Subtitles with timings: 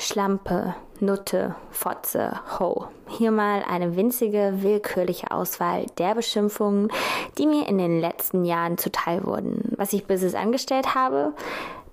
[0.00, 2.86] Schlampe, Nutte, Fotze, Ho.
[3.06, 6.88] Hier mal eine winzige, willkürliche Auswahl der Beschimpfungen,
[7.36, 9.74] die mir in den letzten Jahren zuteil wurden.
[9.76, 11.34] Was ich bis es angestellt habe,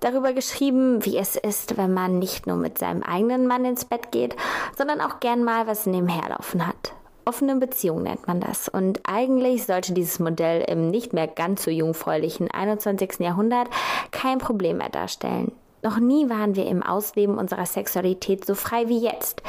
[0.00, 4.10] darüber geschrieben, wie es ist, wenn man nicht nur mit seinem eigenen Mann ins Bett
[4.10, 4.34] geht,
[4.74, 6.94] sondern auch gern mal was nebenher laufen hat.
[7.26, 8.70] Offene Beziehung nennt man das.
[8.70, 13.18] Und eigentlich sollte dieses Modell im nicht mehr ganz so jungfräulichen 21.
[13.18, 13.68] Jahrhundert
[14.12, 15.52] kein Problem mehr darstellen.
[15.82, 19.42] Noch nie waren wir im Ausleben unserer Sexualität so frei wie jetzt.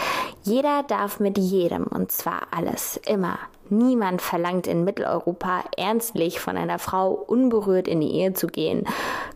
[0.44, 3.40] Jeder darf mit jedem, und zwar alles, immer.
[3.70, 8.86] Niemand verlangt in Mitteleuropa ernstlich von einer Frau unberührt in die Ehe zu gehen.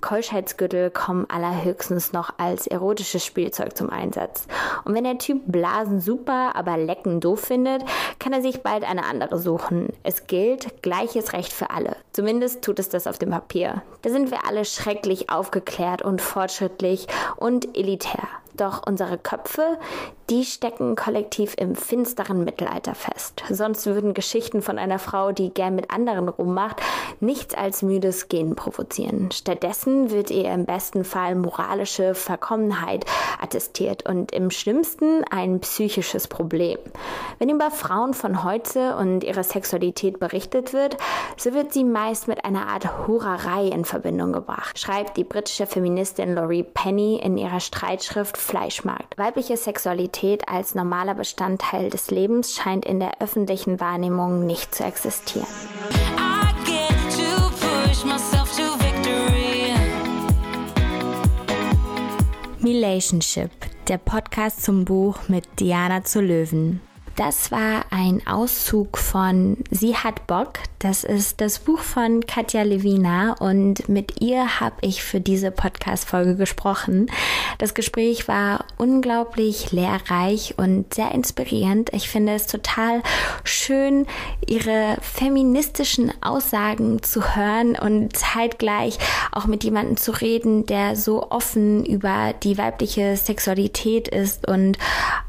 [0.02, 4.48] Keuschheitsgürtel kommen allerhöchstens noch als erotisches Spielzeug zum Einsatz.
[4.86, 7.84] Und wenn der Typ Blasen super, aber Lecken doof findet,
[8.20, 9.94] kann er sich bald eine andere suchen.
[10.04, 11.95] Es gilt gleiches Recht für alle.
[12.12, 13.81] Zumindest tut es das auf dem Papier.
[14.02, 18.28] Da sind wir alle schrecklich aufgeklärt und fortschrittlich und elitär.
[18.56, 19.80] Doch unsere Köpfe,
[20.30, 23.44] die stecken kollektiv im finsteren Mittelalter fest.
[23.50, 26.81] Sonst würden Geschichten von einer Frau, die gern mit anderen rummacht,
[27.20, 29.31] nichts als müdes Gehen provozieren.
[29.31, 33.06] Stattdessen wird ihr im besten Fall moralische Verkommenheit
[33.42, 36.78] attestiert und im schlimmsten ein psychisches Problem.
[37.40, 40.97] Wenn über Frauen von heute und ihre Sexualität berichtet wird,
[41.36, 46.36] so wird sie meist mit einer Art Hurerei in Verbindung gebracht, schreibt die britische Feministin
[46.36, 49.17] Laurie Penny in ihrer Streitschrift Fleischmarkt.
[49.17, 50.12] Weibliche Sexualität
[50.47, 55.47] als normaler Bestandteil des Lebens scheint in der öffentlichen Wahrnehmung nicht zu existieren.
[62.64, 63.52] Relationship,
[63.88, 66.81] der Podcast zum Buch mit Diana zu Löwen.
[67.16, 70.53] Das war ein Auszug von Sie hat Bock.
[70.80, 76.36] Das ist das Buch von Katja Levina und mit ihr habe ich für diese Podcast-Folge
[76.36, 77.11] gesprochen.
[77.59, 81.94] Das Gespräch war unglaublich lehrreich und sehr inspirierend.
[81.94, 83.03] Ich finde es total
[83.44, 84.08] schön,
[84.47, 88.97] ihre feministischen Aussagen zu hören und zeitgleich
[89.31, 94.80] auch mit jemandem zu reden, der so offen über die weibliche Sexualität ist und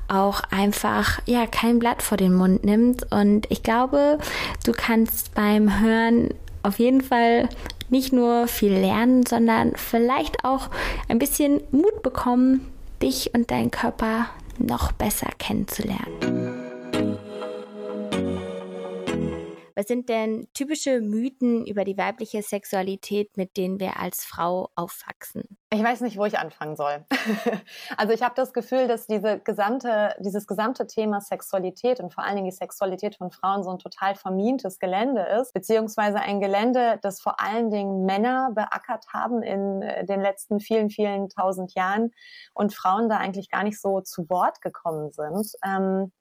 [0.08, 4.18] auch einfach ja kein Blatt vor den Mund nimmt und ich glaube,
[4.64, 6.30] du kannst beim Hören
[6.62, 7.48] auf jeden Fall
[7.90, 10.68] nicht nur viel lernen, sondern vielleicht auch
[11.08, 12.66] ein bisschen Mut bekommen,
[13.02, 14.26] dich und deinen Körper
[14.58, 16.43] noch besser kennenzulernen.
[19.76, 25.58] Was sind denn typische Mythen über die weibliche Sexualität, mit denen wir als Frau aufwachsen?
[25.72, 27.04] Ich weiß nicht, wo ich anfangen soll.
[27.96, 32.36] also ich habe das Gefühl, dass diese gesamte, dieses gesamte Thema Sexualität und vor allen
[32.36, 37.20] Dingen die Sexualität von Frauen so ein total vermintes Gelände ist, beziehungsweise ein Gelände, das
[37.20, 42.12] vor allen Dingen Männer beackert haben in äh, den letzten vielen, vielen tausend Jahren
[42.52, 45.50] und Frauen da eigentlich gar nicht so zu Wort gekommen sind.
[45.64, 46.12] Ähm,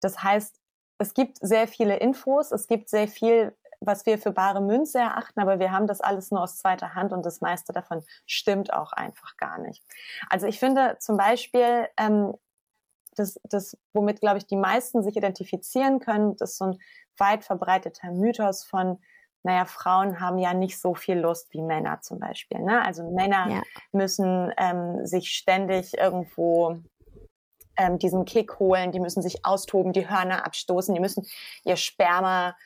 [0.00, 0.60] das heißt,
[0.98, 5.40] es gibt sehr viele Infos, es gibt sehr viel, was wir für bare Münze erachten,
[5.40, 8.92] aber wir haben das alles nur aus zweiter Hand und das meiste davon stimmt auch
[8.92, 9.84] einfach gar nicht.
[10.30, 12.34] Also ich finde zum Beispiel, ähm,
[13.16, 16.78] das, das, womit, glaube ich, die meisten sich identifizieren können, das ist so ein
[17.16, 18.98] weit verbreiteter Mythos von,
[19.42, 22.58] naja, Frauen haben ja nicht so viel Lust wie Männer zum Beispiel.
[22.60, 22.84] Ne?
[22.84, 23.62] Also Männer ja.
[23.92, 26.78] müssen ähm, sich ständig irgendwo
[27.76, 31.26] ähm, diesen Kick holen, die müssen sich austoben, die Hörner abstoßen, die müssen
[31.64, 32.56] ihr Sperma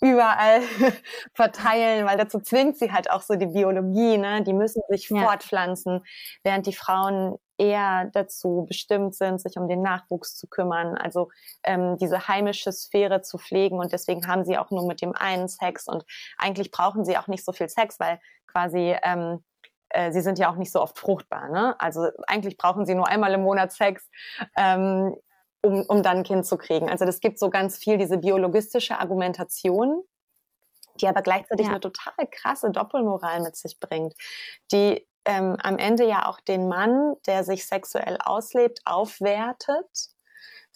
[0.00, 0.62] überall
[1.34, 4.42] verteilen, weil dazu zwingt sie halt auch so die Biologie, ne?
[4.42, 5.22] Die müssen sich ja.
[5.22, 6.04] fortpflanzen,
[6.44, 11.28] während die Frauen eher dazu bestimmt sind, sich um den Nachwuchs zu kümmern, also
[11.64, 15.48] ähm, diese heimische Sphäre zu pflegen und deswegen haben sie auch nur mit dem einen
[15.48, 16.04] Sex und
[16.36, 19.42] eigentlich brauchen sie auch nicht so viel Sex, weil quasi ähm,
[19.90, 21.48] äh, sie sind ja auch nicht so oft fruchtbar.
[21.48, 21.80] Ne?
[21.80, 24.08] Also eigentlich brauchen sie nur einmal im Monat Sex,
[24.56, 25.16] ähm,
[25.62, 26.88] um, um dann ein Kind zu kriegen.
[26.88, 30.02] Also das gibt so ganz viel diese biologistische Argumentation,
[31.00, 31.72] die aber gleichzeitig ja.
[31.72, 34.14] eine total krasse Doppelmoral mit sich bringt,
[34.72, 39.86] die ähm, am Ende ja auch den Mann, der sich sexuell auslebt, aufwertet,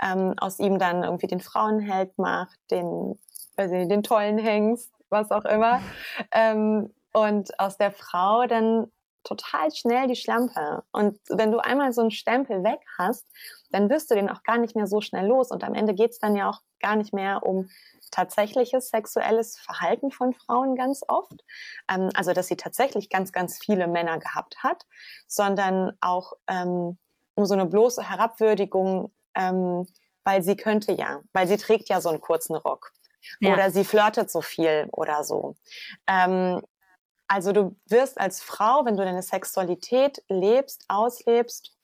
[0.02, 3.18] ähm, aus ihm dann irgendwie den Frauenheld macht, den,
[3.56, 5.80] also den tollen Hengst, was auch immer.
[6.32, 8.90] Ähm, und aus der Frau dann
[9.24, 10.82] total schnell die Schlampe.
[10.92, 13.26] Und wenn du einmal so einen Stempel weg hast,
[13.70, 15.50] dann wirst du den auch gar nicht mehr so schnell los.
[15.50, 17.68] Und am Ende geht's dann ja auch gar nicht mehr um
[18.10, 21.44] tatsächliches sexuelles Verhalten von Frauen ganz oft.
[21.90, 24.84] Ähm, also, dass sie tatsächlich ganz, ganz viele Männer gehabt hat,
[25.26, 26.98] sondern auch ähm,
[27.34, 29.86] um so eine bloße Herabwürdigung, ähm,
[30.24, 32.92] weil sie könnte ja, weil sie trägt ja so einen kurzen Rock.
[33.40, 33.52] Ja.
[33.52, 35.54] Oder sie flirtet so viel oder so.
[36.06, 36.60] Ähm,
[37.32, 41.74] Also du wirst als Frau, wenn du deine Sexualität lebst, auslebst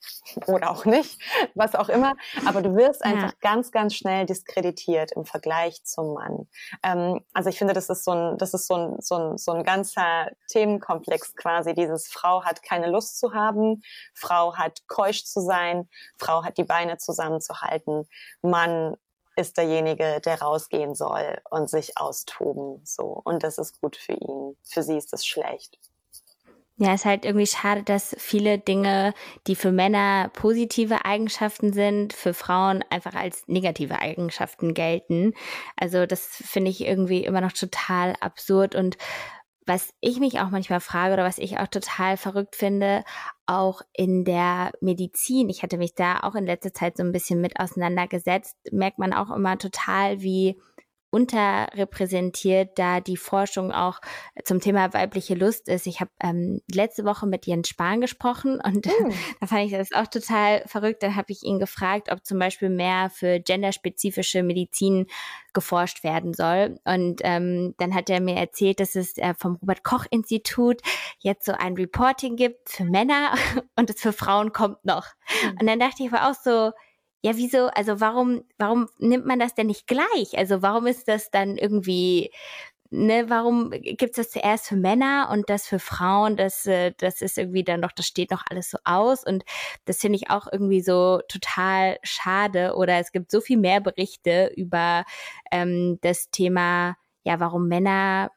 [0.46, 1.18] oder auch nicht,
[1.54, 3.38] was auch immer, aber du wirst einfach ja.
[3.40, 6.48] ganz, ganz schnell diskreditiert im Vergleich zum Mann.
[6.82, 9.52] Ähm, also ich finde, das ist so ein, das ist so ein, so ein, so
[9.52, 11.72] ein ganzer Themenkomplex quasi.
[11.72, 13.80] Dieses Frau hat keine Lust zu haben,
[14.12, 18.06] Frau hat keusch zu sein, Frau hat die Beine zusammenzuhalten,
[18.42, 18.96] Mann
[19.38, 22.80] ist derjenige, der rausgehen soll und sich austoben.
[22.84, 23.20] So.
[23.24, 24.56] Und das ist gut für ihn.
[24.64, 25.78] Für sie ist das schlecht.
[26.80, 29.12] Ja, ist halt irgendwie schade, dass viele Dinge,
[29.48, 35.34] die für Männer positive Eigenschaften sind, für Frauen einfach als negative Eigenschaften gelten.
[35.76, 38.96] Also das finde ich irgendwie immer noch total absurd und
[39.68, 43.04] was ich mich auch manchmal frage oder was ich auch total verrückt finde,
[43.46, 47.40] auch in der Medizin, ich hatte mich da auch in letzter Zeit so ein bisschen
[47.40, 50.58] mit auseinandergesetzt, merkt man auch immer total, wie
[51.10, 54.00] unterrepräsentiert, da die Forschung auch
[54.44, 55.86] zum Thema weibliche Lust ist.
[55.86, 59.12] Ich habe ähm, letzte Woche mit Jens Spahn gesprochen und mhm.
[59.40, 61.02] da fand ich das auch total verrückt.
[61.02, 65.06] Dann habe ich ihn gefragt, ob zum Beispiel mehr für genderspezifische Medizin
[65.54, 66.78] geforscht werden soll.
[66.84, 70.82] Und ähm, dann hat er mir erzählt, dass es äh, vom Robert Koch Institut
[71.18, 73.34] jetzt so ein Reporting gibt für Männer
[73.76, 75.06] und es für Frauen kommt noch.
[75.42, 75.56] Mhm.
[75.60, 76.72] Und dann dachte ich aber auch so,
[77.22, 80.36] ja, wieso, also warum, warum nimmt man das denn nicht gleich?
[80.36, 82.30] Also warum ist das dann irgendwie,
[82.90, 86.36] ne, warum gibt's das zuerst für Männer und das für Frauen?
[86.36, 89.44] Das, äh, das ist irgendwie dann doch, das steht noch alles so aus und
[89.84, 92.74] das finde ich auch irgendwie so total schade.
[92.76, 95.04] Oder es gibt so viel mehr Berichte über
[95.52, 98.30] ähm, das Thema, ja, warum Männer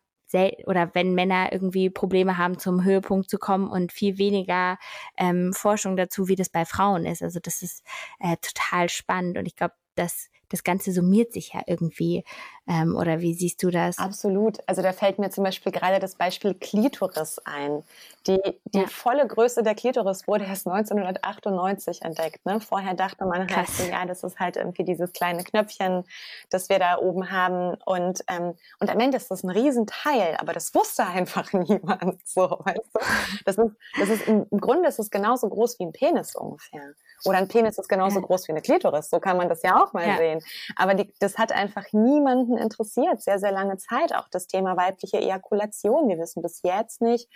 [0.66, 4.78] oder wenn Männer irgendwie Probleme haben, zum Höhepunkt zu kommen und viel weniger
[5.18, 7.22] ähm, Forschung dazu, wie das bei Frauen ist.
[7.22, 7.84] Also das ist
[8.20, 12.24] äh, total spannend und ich glaube, dass das Ganze summiert sich ja irgendwie.
[12.72, 13.98] Ähm, oder wie siehst du das?
[13.98, 14.60] Absolut.
[14.66, 17.84] Also da fällt mir zum Beispiel gerade das Beispiel Klitoris ein.
[18.28, 18.88] Die, die ja.
[18.88, 22.46] volle Größe der Klitoris wurde erst 1998 entdeckt.
[22.46, 22.62] Ne?
[22.62, 26.06] Vorher dachte man halt, ja, das ist halt irgendwie dieses kleine Knöpfchen,
[26.50, 27.76] das wir da oben haben.
[27.86, 32.26] Und, ähm, und am Ende ist das ein Riesenteil, aber das wusste einfach niemand.
[32.26, 33.00] So, weißt du?
[33.44, 36.94] Das ist, das ist im, im Grunde ist es genauso groß wie ein Penis ungefähr.
[37.26, 39.10] Oder ein Penis ist genauso groß wie eine Klitoris.
[39.10, 40.18] So kann man das ja auch mal ja.
[40.18, 40.42] sehen.
[40.76, 44.16] Aber die, das hat einfach niemanden interessiert, sehr, sehr lange Zeit.
[44.16, 46.08] Auch das Thema weibliche Ejakulation.
[46.10, 47.30] Wir wissen bis jetzt nicht,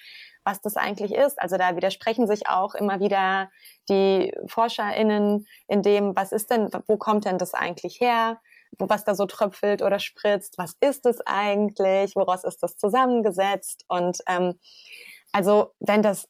[0.43, 1.41] was das eigentlich ist.
[1.41, 3.49] Also da widersprechen sich auch immer wieder
[3.89, 8.39] die ForscherInnen in dem, was ist denn, wo kommt denn das eigentlich her?
[8.77, 14.17] was da so tröpfelt oder spritzt, was ist es eigentlich, woraus ist das zusammengesetzt und
[14.27, 14.59] ähm,
[15.31, 16.27] also wenn das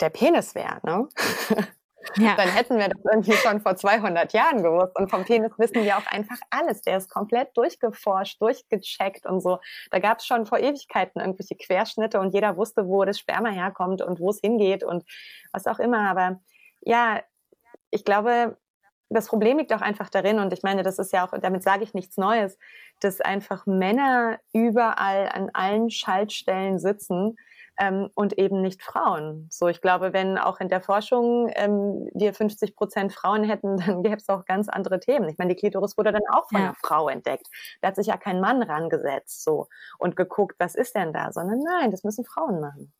[0.00, 1.08] der Penis wäre, ne?
[2.16, 2.34] Ja.
[2.36, 4.96] Dann hätten wir das irgendwie schon vor 200 Jahren gewusst.
[4.96, 6.82] Und vom Penis wissen wir auch einfach alles.
[6.82, 9.58] Der ist komplett durchgeforscht, durchgecheckt und so.
[9.90, 14.02] Da gab es schon vor Ewigkeiten irgendwelche Querschnitte und jeder wusste, wo das Sperma herkommt
[14.02, 15.04] und wo es hingeht und
[15.52, 16.10] was auch immer.
[16.10, 16.40] Aber
[16.82, 17.22] ja,
[17.90, 18.56] ich glaube,
[19.10, 21.82] das Problem liegt auch einfach darin, und ich meine, das ist ja auch, damit sage
[21.82, 22.56] ich nichts Neues,
[23.00, 27.36] dass einfach Männer überall an allen Schaltstellen sitzen
[27.80, 29.48] ähm, und eben nicht Frauen.
[29.50, 34.02] So, ich glaube, wenn auch in der Forschung ähm, wir 50 Prozent Frauen hätten, dann
[34.02, 35.28] gäbe es auch ganz andere Themen.
[35.28, 36.66] Ich meine, die Klitoris wurde dann auch von ja.
[36.66, 37.46] einer Frau entdeckt.
[37.80, 39.66] Da hat sich ja kein Mann rangesetzt so
[39.98, 42.92] und geguckt, was ist denn da, sondern nein, das müssen Frauen machen.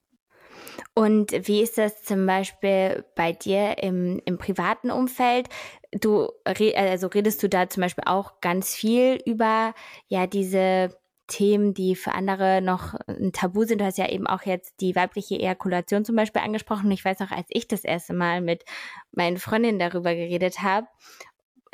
[0.94, 5.48] Und wie ist das zum Beispiel bei dir im, im privaten Umfeld?
[5.92, 9.74] Du also redest du da zum Beispiel auch ganz viel über
[10.08, 10.96] ja diese
[11.30, 13.80] Themen, die für andere noch ein Tabu sind.
[13.80, 16.90] Du hast ja eben auch jetzt die weibliche Ejakulation zum Beispiel angesprochen.
[16.90, 18.64] Ich weiß noch, als ich das erste Mal mit
[19.12, 20.88] meinen Freundinnen darüber geredet habe,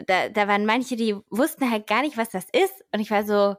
[0.07, 2.85] da, da waren manche, die wussten halt gar nicht, was das ist.
[2.93, 3.57] Und ich war so,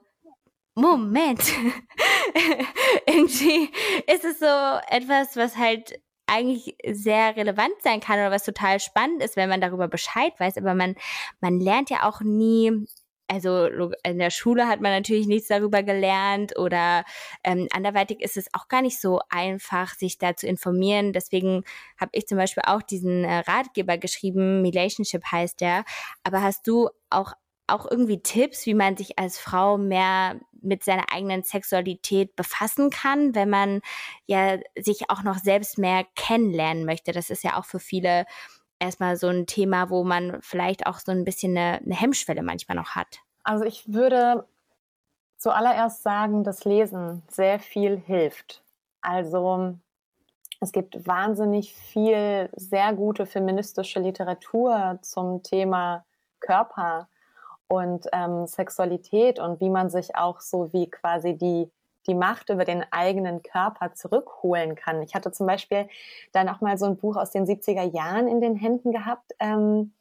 [0.75, 1.42] Moment,
[3.08, 3.70] irgendwie
[4.06, 4.46] ist es so
[4.89, 9.62] etwas, was halt eigentlich sehr relevant sein kann oder was total spannend ist, wenn man
[9.62, 10.58] darüber Bescheid weiß.
[10.58, 10.96] Aber man,
[11.39, 12.86] man lernt ja auch nie
[13.27, 13.67] also
[14.03, 17.03] in der Schule hat man natürlich nichts darüber gelernt oder
[17.43, 21.13] ähm, anderweitig ist es auch gar nicht so einfach, sich da zu informieren.
[21.13, 21.63] Deswegen
[22.00, 25.84] habe ich zum Beispiel auch diesen äh, Ratgeber geschrieben, Relationship heißt der.
[26.24, 27.34] Aber hast du auch
[27.67, 33.36] auch irgendwie Tipps, wie man sich als Frau mehr mit seiner eigenen Sexualität befassen kann,
[33.36, 33.81] wenn man
[34.25, 37.12] ja sich auch noch selbst mehr kennenlernen möchte.
[37.12, 38.25] Das ist ja auch für viele
[38.79, 42.77] erstmal so ein Thema, wo man vielleicht auch so ein bisschen eine, eine Hemmschwelle manchmal
[42.77, 43.19] noch hat?
[43.43, 44.46] Also ich würde
[45.38, 48.63] zuallererst sagen, dass Lesen sehr viel hilft.
[49.01, 49.77] Also
[50.60, 56.05] es gibt wahnsinnig viel sehr gute feministische Literatur zum Thema
[56.39, 57.07] Körper
[57.67, 61.69] und ähm, Sexualität und wie man sich auch so wie quasi die
[62.08, 65.02] die Macht über den eigenen Körper zurückholen kann.
[65.02, 65.88] Ich hatte zum Beispiel
[66.32, 69.94] dann auch mal so ein Buch aus den 70er Jahren in den Händen gehabt, ähm,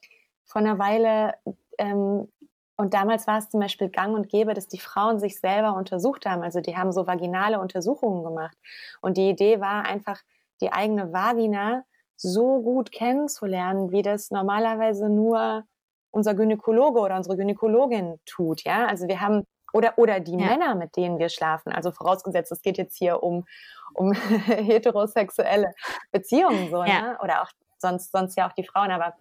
[0.45, 1.35] vor einer Weile.
[1.79, 2.29] Ähm,
[2.77, 6.27] und damals war es zum Beispiel gang und gäbe, dass die Frauen sich selber untersucht
[6.27, 6.43] haben.
[6.43, 8.57] Also die haben so vaginale Untersuchungen gemacht.
[9.01, 10.21] Und die Idee war einfach,
[10.61, 11.85] die eigene Vagina
[12.17, 15.65] so gut kennenzulernen, wie das normalerweise nur
[16.11, 18.65] unser Gynäkologe oder unsere Gynäkologin tut.
[18.65, 19.45] Ja, also wir haben
[19.77, 20.47] oder, oder die ja.
[20.47, 21.71] Männer, mit denen wir schlafen.
[21.71, 23.47] Also vorausgesetzt, es geht jetzt hier um,
[23.93, 24.13] um
[24.47, 25.73] heterosexuelle
[26.11, 27.01] Beziehungen so, ja.
[27.01, 27.19] ne?
[27.23, 28.91] Oder auch sonst, sonst ja auch die Frauen.
[28.91, 29.15] Aber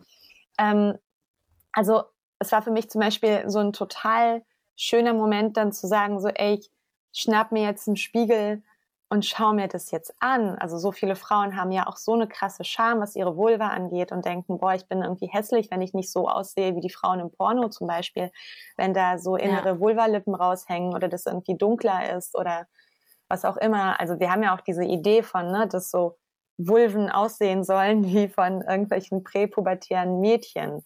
[0.58, 0.98] ähm,
[1.74, 2.04] also
[2.40, 4.44] es war für mich zum Beispiel so ein total
[4.78, 6.72] schöner Moment, dann zu sagen, so, ey, ich
[7.12, 8.64] schnapp mir jetzt einen Spiegel
[9.10, 10.58] und schau mir das jetzt an.
[10.58, 14.12] Also so viele Frauen haben ja auch so eine krasse Scham, was ihre Vulva angeht
[14.12, 17.20] und denken, boah, ich bin irgendwie hässlich, wenn ich nicht so aussehe wie die Frauen
[17.20, 18.32] im Porno zum Beispiel,
[18.78, 19.80] wenn da so innere ja.
[19.80, 22.68] Vulvalippen raushängen oder das irgendwie dunkler ist oder
[23.28, 24.00] was auch immer.
[24.00, 26.18] Also wir haben ja auch diese Idee von, ne, dass so
[26.58, 30.84] Vulven aussehen sollen wie von irgendwelchen präpubertären Mädchen.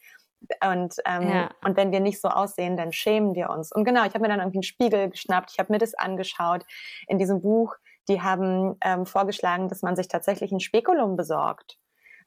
[0.65, 1.49] Und, ähm, ja.
[1.63, 3.71] und wenn wir nicht so aussehen, dann schämen wir uns.
[3.71, 6.65] Und genau, ich habe mir dann irgendwie einen Spiegel geschnappt, ich habe mir das angeschaut.
[7.07, 7.75] In diesem Buch
[8.09, 11.77] die haben ähm, vorgeschlagen, dass man sich tatsächlich ein Spekulum besorgt.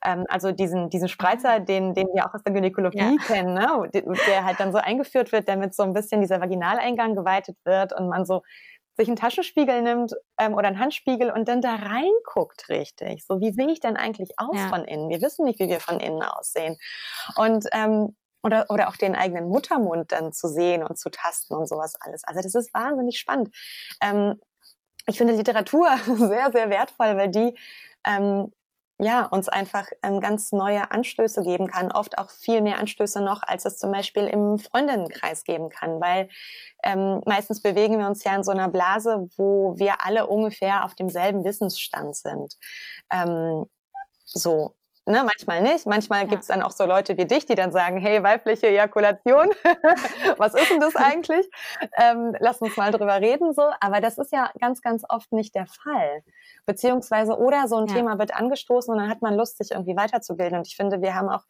[0.04, 3.16] Ähm, also diesen, diesen Spreizer, den, den wir auch aus der Gynäkologie ja.
[3.26, 3.90] kennen, ne?
[3.92, 8.08] der halt dann so eingeführt wird, damit so ein bisschen dieser Vaginaleingang geweitet wird und
[8.08, 8.42] man so
[8.96, 13.24] sich einen Taschenspiegel nimmt ähm, oder einen Handspiegel und dann da reinguckt richtig.
[13.26, 14.68] So, wie sehe ich denn eigentlich aus ja.
[14.68, 15.08] von innen?
[15.08, 16.76] Wir wissen nicht, wie wir von innen aussehen.
[17.36, 21.68] Und ähm, oder, oder auch den eigenen Muttermund dann zu sehen und zu tasten und
[21.68, 22.24] sowas alles.
[22.24, 23.54] Also das ist wahnsinnig spannend.
[24.02, 24.40] Ähm,
[25.06, 27.54] ich finde Literatur sehr, sehr wertvoll, weil die
[28.04, 28.52] ähm,
[28.98, 33.42] ja, uns einfach ähm, ganz neue Anstöße geben kann, oft auch viel mehr Anstöße noch,
[33.42, 36.28] als es zum Beispiel im Freundinnenkreis geben kann, weil
[36.84, 40.94] ähm, meistens bewegen wir uns ja in so einer Blase, wo wir alle ungefähr auf
[40.94, 42.56] demselben Wissensstand sind.
[43.10, 43.66] Ähm,
[44.24, 45.84] so, Ne, manchmal nicht.
[45.84, 46.28] Manchmal ja.
[46.28, 49.50] gibt es dann auch so Leute wie dich, die dann sagen, hey, weibliche Ejakulation,
[50.38, 51.48] was ist denn das eigentlich?
[51.98, 53.62] Ähm, lass uns mal drüber reden so.
[53.80, 56.22] Aber das ist ja ganz, ganz oft nicht der Fall.
[56.66, 57.94] Beziehungsweise, oder so ein ja.
[57.94, 60.58] Thema wird angestoßen und dann hat man Lust, sich irgendwie weiterzubilden.
[60.58, 61.42] Und ich finde, wir haben auch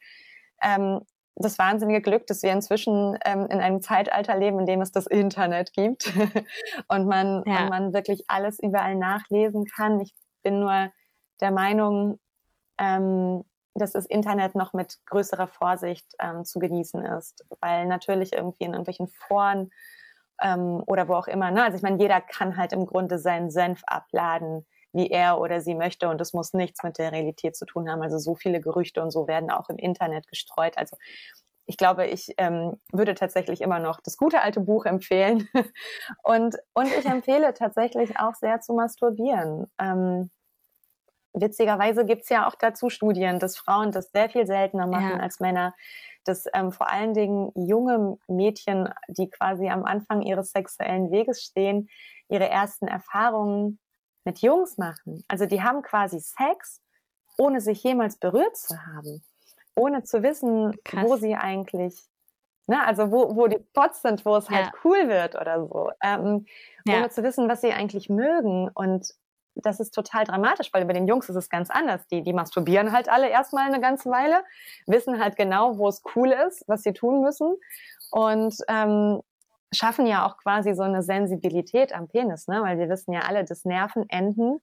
[0.62, 1.02] ähm,
[1.36, 5.06] das wahnsinnige Glück, dass wir inzwischen ähm, in einem Zeitalter leben, in dem es das
[5.06, 6.10] Internet gibt
[6.88, 7.64] und man, ja.
[7.64, 10.00] und man wirklich alles überall nachlesen kann.
[10.00, 10.90] Ich bin nur
[11.40, 12.18] der Meinung,
[12.82, 18.64] ähm, dass das Internet noch mit größerer Vorsicht ähm, zu genießen ist, weil natürlich irgendwie
[18.64, 19.70] in irgendwelchen Foren
[20.42, 21.64] ähm, oder wo auch immer, ne?
[21.64, 25.74] also ich meine, jeder kann halt im Grunde seinen Senf abladen, wie er oder sie
[25.74, 28.02] möchte und das muss nichts mit der Realität zu tun haben.
[28.02, 30.76] Also so viele Gerüchte und so werden auch im Internet gestreut.
[30.76, 30.96] Also
[31.64, 35.48] ich glaube, ich ähm, würde tatsächlich immer noch das gute alte Buch empfehlen.
[36.22, 39.70] und, und ich empfehle tatsächlich auch sehr zu masturbieren.
[39.78, 40.30] Ähm,
[41.32, 45.16] witzigerweise gibt es ja auch dazu Studien, dass Frauen das sehr viel seltener machen ja.
[45.18, 45.74] als Männer.
[46.24, 51.88] Dass ähm, vor allen Dingen junge Mädchen, die quasi am Anfang ihres sexuellen Weges stehen,
[52.28, 53.80] ihre ersten Erfahrungen
[54.24, 55.24] mit Jungs machen.
[55.28, 56.80] Also die haben quasi Sex,
[57.38, 59.22] ohne sich jemals berührt zu haben,
[59.74, 61.04] ohne zu wissen, Krass.
[61.04, 61.98] wo sie eigentlich,
[62.66, 64.72] ne, also wo, wo die Spots sind, wo es halt ja.
[64.72, 66.46] halt cool wird oder so, ähm,
[66.84, 66.98] ja.
[66.98, 69.14] ohne zu wissen, was sie eigentlich mögen und
[69.54, 72.06] das ist total dramatisch, weil bei den Jungs ist es ganz anders.
[72.08, 74.44] Die, die masturbieren halt alle erstmal eine ganze Weile,
[74.86, 77.56] wissen halt genau, wo es cool ist, was sie tun müssen
[78.10, 79.20] und ähm,
[79.72, 82.62] schaffen ja auch quasi so eine Sensibilität am Penis, ne?
[82.62, 84.60] weil wir wissen ja alle, dass Nervenenden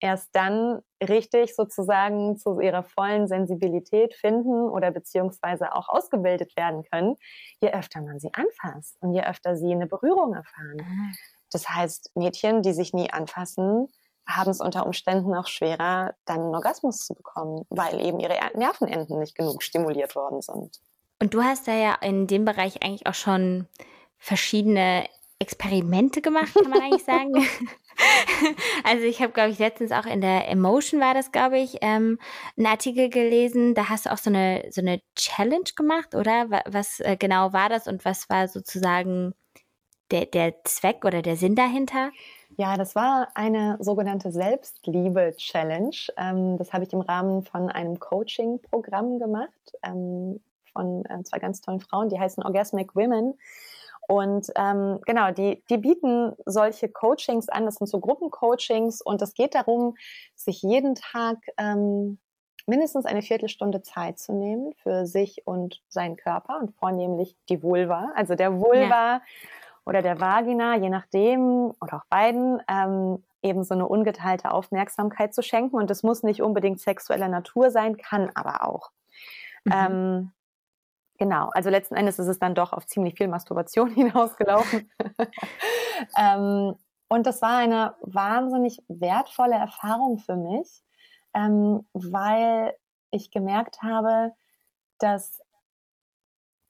[0.00, 7.16] erst dann richtig sozusagen zu ihrer vollen Sensibilität finden oder beziehungsweise auch ausgebildet werden können,
[7.60, 10.80] je öfter man sie anfasst und je öfter sie eine Berührung erfahren.
[10.80, 11.12] Ah.
[11.52, 13.88] Das heißt, Mädchen, die sich nie anfassen,
[14.26, 19.18] haben es unter Umständen auch schwerer, dann einen Orgasmus zu bekommen, weil eben ihre Nervenenden
[19.18, 20.80] nicht genug stimuliert worden sind.
[21.20, 23.68] Und du hast da ja in dem Bereich eigentlich auch schon
[24.18, 25.06] verschiedene
[25.38, 27.32] Experimente gemacht, kann man eigentlich sagen.
[28.84, 32.18] also ich habe, glaube ich, letztens auch in der Emotion war das, glaube ich, ähm,
[32.56, 33.74] einen Artikel gelesen.
[33.74, 36.48] Da hast du auch so eine so eine Challenge gemacht, oder?
[36.66, 39.34] Was äh, genau war das und was war sozusagen
[40.10, 42.10] der, der Zweck oder der Sinn dahinter?
[42.56, 45.96] Ja, das war eine sogenannte Selbstliebe-Challenge.
[46.16, 50.40] Ähm, das habe ich im Rahmen von einem Coaching-Programm gemacht ähm,
[50.72, 53.34] von äh, zwei ganz tollen Frauen, die heißen Orgasmic Women.
[54.06, 59.34] Und ähm, genau, die, die bieten solche Coachings an, das sind so Gruppencoachings und es
[59.34, 59.96] geht darum,
[60.34, 62.18] sich jeden Tag ähm,
[62.66, 68.12] mindestens eine Viertelstunde Zeit zu nehmen für sich und seinen Körper und vornehmlich die Vulva.
[68.14, 69.22] Also der Vulva ja
[69.86, 75.42] oder der Vagina, je nachdem, oder auch beiden, ähm, eben so eine ungeteilte Aufmerksamkeit zu
[75.42, 75.76] schenken.
[75.76, 78.90] Und das muss nicht unbedingt sexueller Natur sein, kann aber auch.
[79.64, 79.72] Mhm.
[79.72, 80.32] Ähm,
[81.18, 84.90] genau, also letzten Endes ist es dann doch auf ziemlich viel Masturbation hinausgelaufen.
[86.18, 86.74] ähm,
[87.08, 90.82] und das war eine wahnsinnig wertvolle Erfahrung für mich,
[91.34, 92.74] ähm, weil
[93.10, 94.32] ich gemerkt habe,
[94.98, 95.40] dass,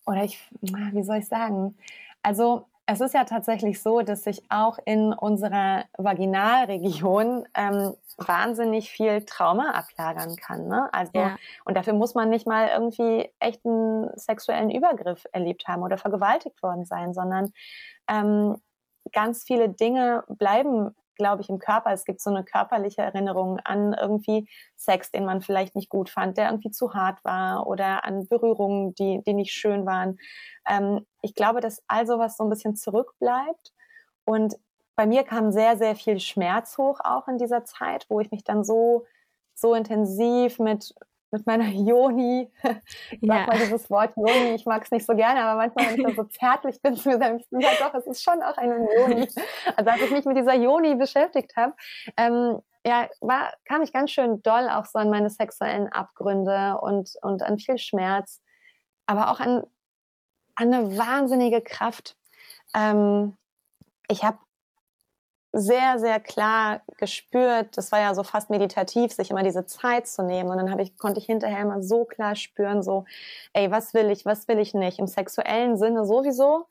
[0.06, 1.78] oder ich, wie soll ich sagen,
[2.22, 9.24] also es ist ja tatsächlich so, dass sich auch in unserer Vaginalregion ähm, wahnsinnig viel
[9.24, 10.68] Trauma ablagern kann.
[10.68, 10.92] Ne?
[10.92, 11.36] Also ja.
[11.64, 16.84] und dafür muss man nicht mal irgendwie echten sexuellen Übergriff erlebt haben oder vergewaltigt worden
[16.84, 17.52] sein, sondern
[18.08, 18.56] ähm,
[19.12, 21.92] ganz viele Dinge bleiben glaube ich, im Körper.
[21.92, 26.36] Es gibt so eine körperliche Erinnerung an irgendwie Sex, den man vielleicht nicht gut fand,
[26.36, 30.18] der irgendwie zu hart war oder an Berührungen, die, die nicht schön waren.
[30.68, 33.72] Ähm, ich glaube, dass all sowas so ein bisschen zurückbleibt.
[34.24, 34.56] Und
[34.96, 38.44] bei mir kam sehr, sehr viel Schmerz hoch auch in dieser Zeit, wo ich mich
[38.44, 39.06] dann so,
[39.54, 40.94] so intensiv mit
[41.34, 42.50] mit meiner Joni.
[43.10, 43.38] Ich ja.
[43.38, 46.04] sag mal dieses Wort Joni, ich mag es nicht so gerne, aber manchmal, wenn ich
[46.04, 49.28] dann so zärtlich bin, zu mir sagen, ja doch, es ist schon auch eine Joni.
[49.76, 51.74] Also als ich mich mit dieser Joni beschäftigt habe,
[52.16, 57.10] ähm, ja, war, kam ich ganz schön doll auch so an meine sexuellen Abgründe und,
[57.22, 58.40] und an viel Schmerz,
[59.06, 59.64] aber auch an
[60.56, 62.16] eine wahnsinnige Kraft.
[62.74, 63.36] Ähm,
[64.08, 64.38] ich habe
[65.56, 70.24] sehr, sehr klar gespürt, das war ja so fast meditativ, sich immer diese Zeit zu
[70.24, 70.50] nehmen.
[70.50, 73.04] Und dann ich, konnte ich hinterher immer so klar spüren, so,
[73.52, 74.98] ey, was will ich, was will ich nicht?
[74.98, 76.66] Im sexuellen Sinne sowieso,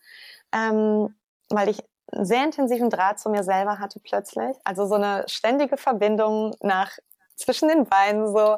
[0.53, 1.15] ähm,
[1.49, 4.57] weil ich einen sehr intensiven Draht zu mir selber hatte plötzlich.
[4.65, 6.91] Also so eine ständige Verbindung nach
[7.35, 8.57] zwischen den Beinen so.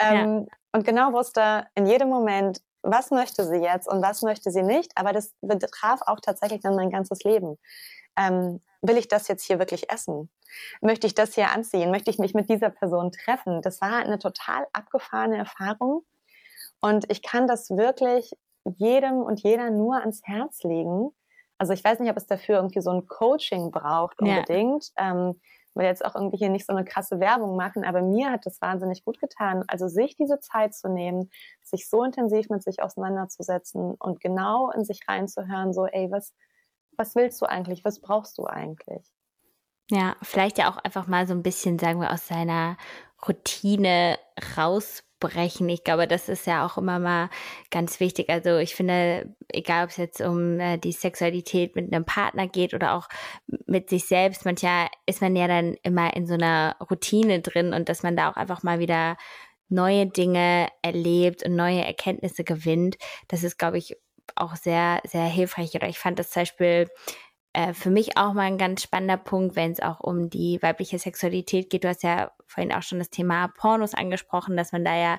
[0.00, 0.56] Ähm, ja.
[0.72, 4.92] Und genau wusste in jedem Moment, was möchte sie jetzt und was möchte sie nicht.
[4.94, 7.58] Aber das betraf auch tatsächlich dann mein ganzes Leben.
[8.16, 10.30] Ähm, will ich das jetzt hier wirklich essen?
[10.80, 11.90] Möchte ich das hier anziehen?
[11.90, 13.62] Möchte ich mich mit dieser Person treffen?
[13.62, 16.04] Das war eine total abgefahrene Erfahrung.
[16.80, 18.32] Und ich kann das wirklich
[18.64, 21.10] jedem und jeder nur ans Herz legen.
[21.58, 24.92] Also ich weiß nicht, ob es dafür irgendwie so ein Coaching braucht unbedingt.
[24.96, 25.10] Ja.
[25.10, 25.40] Ähm,
[25.74, 28.60] will jetzt auch irgendwie hier nicht so eine krasse Werbung machen, aber mir hat das
[28.60, 29.64] wahnsinnig gut getan.
[29.66, 31.30] Also sich diese Zeit zu nehmen,
[31.62, 36.32] sich so intensiv mit sich auseinanderzusetzen und genau in sich reinzuhören, so, ey, was,
[36.96, 37.84] was willst du eigentlich?
[37.84, 39.12] Was brauchst du eigentlich?
[39.90, 42.76] Ja, vielleicht ja auch einfach mal so ein bisschen, sagen wir, aus seiner
[43.26, 44.18] Routine
[45.24, 45.68] rausbrechen.
[45.68, 47.30] Ich glaube, das ist ja auch immer mal
[47.70, 48.28] ganz wichtig.
[48.30, 52.74] Also ich finde, egal ob es jetzt um äh, die Sexualität mit einem Partner geht
[52.74, 53.08] oder auch
[53.66, 57.88] mit sich selbst, manchmal ist man ja dann immer in so einer Routine drin und
[57.88, 59.16] dass man da auch einfach mal wieder
[59.68, 62.96] neue Dinge erlebt und neue Erkenntnisse gewinnt.
[63.28, 63.96] Das ist, glaube ich,
[64.36, 65.74] auch sehr, sehr hilfreich.
[65.74, 66.88] Oder ich fand das zum Beispiel
[67.54, 70.98] äh, für mich auch mal ein ganz spannender Punkt, wenn es auch um die weibliche
[70.98, 71.84] Sexualität geht.
[71.84, 75.18] Du hast ja vorhin auch schon das Thema Pornos angesprochen, dass man da ja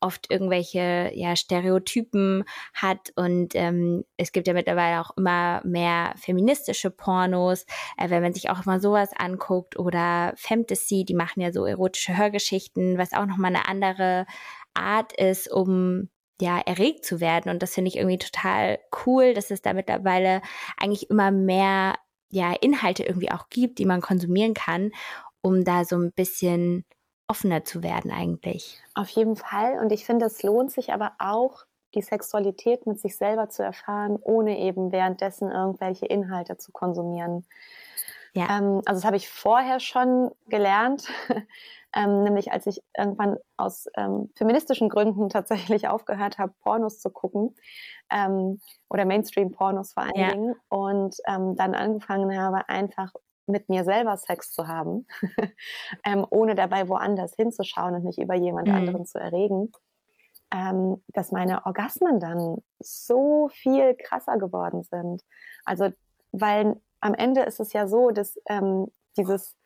[0.00, 2.44] oft irgendwelche ja, Stereotypen
[2.74, 8.34] hat und ähm, es gibt ja mittlerweile auch immer mehr feministische Pornos, äh, wenn man
[8.34, 13.26] sich auch mal sowas anguckt oder Fantasy, die machen ja so erotische Hörgeschichten, was auch
[13.26, 14.26] nochmal eine andere
[14.74, 16.08] Art ist, um
[16.40, 17.50] ja, erregt zu werden.
[17.50, 20.42] Und das finde ich irgendwie total cool, dass es da mittlerweile
[20.76, 21.96] eigentlich immer mehr
[22.28, 24.92] ja, Inhalte irgendwie auch gibt, die man konsumieren kann,
[25.40, 26.84] um da so ein bisschen
[27.28, 28.80] offener zu werden eigentlich.
[28.94, 29.78] Auf jeden Fall.
[29.80, 34.18] Und ich finde, es lohnt sich aber auch, die Sexualität mit sich selber zu erfahren,
[34.20, 37.46] ohne eben währenddessen irgendwelche Inhalte zu konsumieren.
[38.36, 38.58] Ja.
[38.58, 41.08] Ähm, also das habe ich vorher schon gelernt,
[41.96, 47.56] ähm, nämlich als ich irgendwann aus ähm, feministischen Gründen tatsächlich aufgehört habe, Pornos zu gucken
[48.10, 50.30] ähm, oder Mainstream-Pornos vor allen ja.
[50.30, 53.14] Dingen und ähm, dann angefangen habe, einfach
[53.46, 55.06] mit mir selber Sex zu haben,
[56.04, 58.74] ähm, ohne dabei woanders hinzuschauen und mich über jemand mhm.
[58.74, 59.72] anderen zu erregen,
[60.52, 65.22] ähm, dass meine Orgasmen dann so viel krasser geworden sind.
[65.64, 65.90] Also,
[66.32, 69.56] weil am Ende ist es ja so, dass ähm, dieses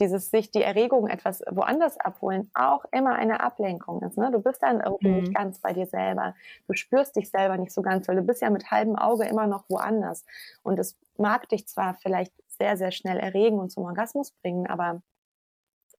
[0.00, 4.18] dieses sich die Erregung etwas woanders abholen auch immer eine Ablenkung ist.
[4.18, 4.30] Ne?
[4.32, 5.20] Du bist dann irgendwie mhm.
[5.20, 6.34] nicht ganz bei dir selber.
[6.66, 9.46] Du spürst dich selber nicht so ganz, weil du bist ja mit halbem Auge immer
[9.46, 10.24] noch woanders.
[10.62, 15.02] Und es mag dich zwar vielleicht sehr, sehr schnell erregen und zum Orgasmus bringen, aber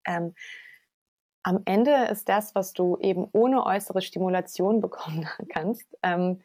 [0.06, 0.34] ähm,
[1.44, 6.42] am Ende ist das, was du eben ohne äußere Stimulation bekommen kannst, ähm,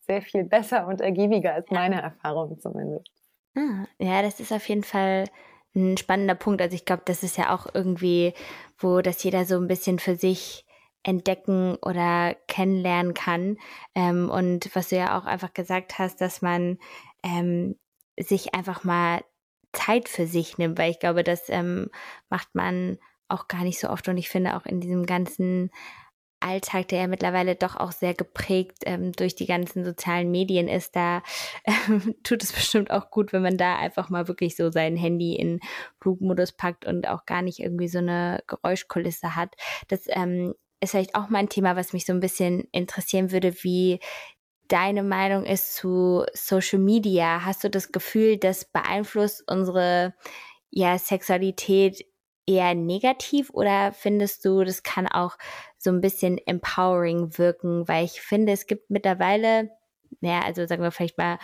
[0.00, 3.13] sehr viel besser und ergiebiger als meine Erfahrung zumindest.
[3.56, 5.24] Ah, ja, das ist auf jeden Fall
[5.74, 6.60] ein spannender Punkt.
[6.62, 8.32] Also ich glaube, das ist ja auch irgendwie,
[8.78, 10.64] wo das jeder so ein bisschen für sich
[11.02, 13.58] entdecken oder kennenlernen kann.
[13.94, 16.78] Ähm, und was du ja auch einfach gesagt hast, dass man
[17.22, 17.76] ähm,
[18.18, 19.22] sich einfach mal
[19.72, 21.90] Zeit für sich nimmt, weil ich glaube, das ähm,
[22.30, 25.70] macht man auch gar nicht so oft und ich finde auch in diesem ganzen
[26.40, 30.94] Alltag, der ja mittlerweile doch auch sehr geprägt ähm, durch die ganzen sozialen Medien ist,
[30.94, 31.22] da
[31.64, 35.34] ähm, tut es bestimmt auch gut, wenn man da einfach mal wirklich so sein Handy
[35.34, 35.60] in
[36.00, 39.54] Flugmodus packt und auch gar nicht irgendwie so eine Geräuschkulisse hat.
[39.88, 43.54] Das ähm, ist vielleicht auch mal ein Thema, was mich so ein bisschen interessieren würde,
[43.62, 44.00] wie
[44.68, 47.44] deine Meinung ist zu Social Media.
[47.44, 50.14] Hast du das Gefühl, das beeinflusst unsere
[50.70, 52.04] ja, Sexualität
[52.46, 55.36] eher negativ oder findest du, das kann auch
[55.78, 57.86] so ein bisschen empowering wirken?
[57.88, 59.70] Weil ich finde, es gibt mittlerweile,
[60.20, 61.38] naja, also sagen wir vielleicht mal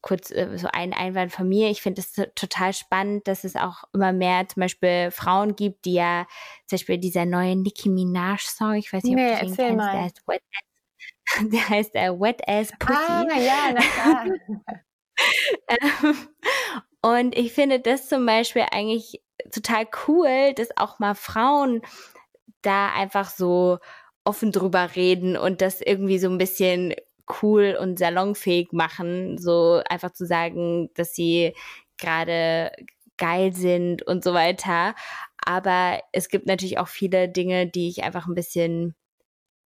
[0.00, 1.70] kurz äh, so ein Einwand von mir.
[1.70, 5.94] Ich finde es total spannend, dass es auch immer mehr zum Beispiel Frauen gibt, die
[5.94, 6.26] ja
[6.66, 9.76] zum Beispiel dieser neue Nicki Minaj Song, ich weiß nicht, nee, ob du den kennst,
[9.76, 9.92] mal.
[9.92, 12.98] der heißt Wet Ass, der heißt äh, Wet Ass Pussy.
[12.98, 14.26] Ah, ja, na klar.
[17.04, 19.20] Und ich finde das zum Beispiel eigentlich
[19.52, 21.82] total cool, dass auch mal Frauen
[22.62, 23.78] da einfach so
[24.24, 26.94] offen drüber reden und das irgendwie so ein bisschen
[27.42, 31.52] cool und salonfähig machen, so einfach zu sagen, dass sie
[31.98, 32.72] gerade
[33.18, 34.94] geil sind und so weiter.
[35.44, 38.94] Aber es gibt natürlich auch viele Dinge, die ich einfach ein bisschen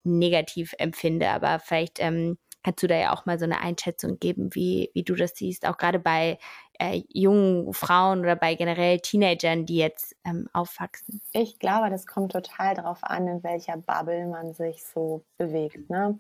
[0.05, 1.31] negativ empfinde.
[1.31, 5.03] Aber vielleicht ähm, kannst du da ja auch mal so eine Einschätzung geben, wie, wie
[5.03, 6.39] du das siehst, auch gerade bei
[6.83, 11.21] äh, jungen Frauen oder bei generell Teenagern, die jetzt ähm, aufwachsen?
[11.33, 15.89] Ich glaube, das kommt total darauf an, in welcher Bubble man sich so bewegt.
[15.89, 16.19] Ne?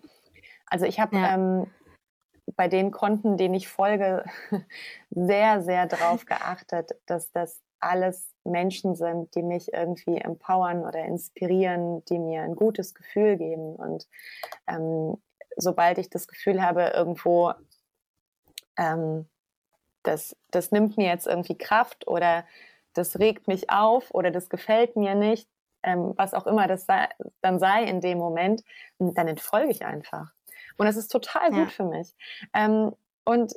[0.67, 1.35] Also ich habe ja.
[1.35, 1.67] ähm,
[2.57, 4.25] bei den Konten, denen ich folge,
[5.11, 12.05] sehr, sehr darauf geachtet, dass das alles Menschen sind, die mich irgendwie empowern oder inspirieren,
[12.05, 13.75] die mir ein gutes Gefühl geben.
[13.75, 14.07] Und
[14.69, 15.17] ähm,
[15.57, 17.53] sobald ich das Gefühl habe, irgendwo,
[18.77, 19.27] ähm,
[20.03, 22.45] das, das nimmt mir jetzt irgendwie Kraft oder
[22.95, 25.49] das regt mich auf oder das gefällt mir nicht,
[25.83, 27.09] ähm, was auch immer das sei,
[27.41, 28.63] dann sei in dem Moment,
[28.99, 30.33] dann entfolge ich einfach.
[30.77, 31.67] Und das ist total gut ja.
[31.69, 32.15] für mich.
[32.55, 32.93] Ähm,
[33.25, 33.53] und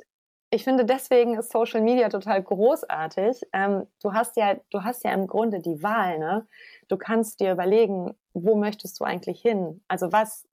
[0.50, 3.42] ich finde, deswegen ist Social Media total großartig.
[3.52, 6.46] Ähm, du hast ja, du hast ja im Grunde die Wahl, ne?
[6.88, 9.82] Du kannst dir überlegen, wo möchtest du eigentlich hin?
[9.88, 10.46] Also was,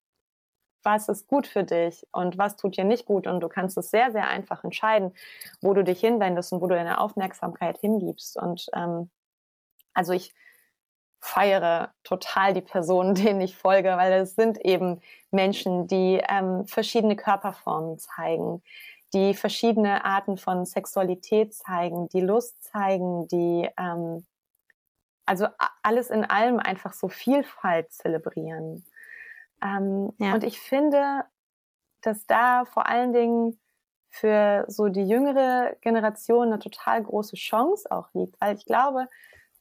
[0.84, 3.28] was ist gut für dich und was tut dir nicht gut?
[3.28, 5.14] Und du kannst es sehr, sehr einfach entscheiden,
[5.62, 8.38] wo du dich hinwendest und wo du deine Aufmerksamkeit hingibst.
[8.38, 9.10] Und ähm,
[9.94, 10.34] also ich
[11.20, 17.16] feiere total die Personen, denen ich folge, weil es sind eben Menschen, die ähm, verschiedene
[17.16, 18.62] Körperformen zeigen,
[19.14, 24.26] die verschiedene Arten von Sexualität zeigen, die Lust zeigen, die ähm,
[25.26, 25.48] also
[25.82, 28.84] alles in allem einfach so Vielfalt zelebrieren.
[29.64, 30.34] Ähm, ja.
[30.34, 31.24] Und ich finde,
[32.02, 33.60] dass da vor allen Dingen
[34.10, 39.08] für so die jüngere Generation eine total große Chance auch liegt, weil ich glaube,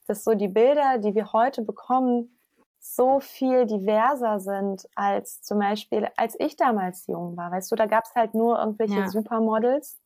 [0.06, 2.36] dass so die Bilder, die wir heute bekommen,
[2.80, 7.52] so viel diverser sind als zum Beispiel, als ich damals jung war.
[7.52, 9.08] Weißt du, da gab es halt nur irgendwelche ja.
[9.08, 10.00] Supermodels,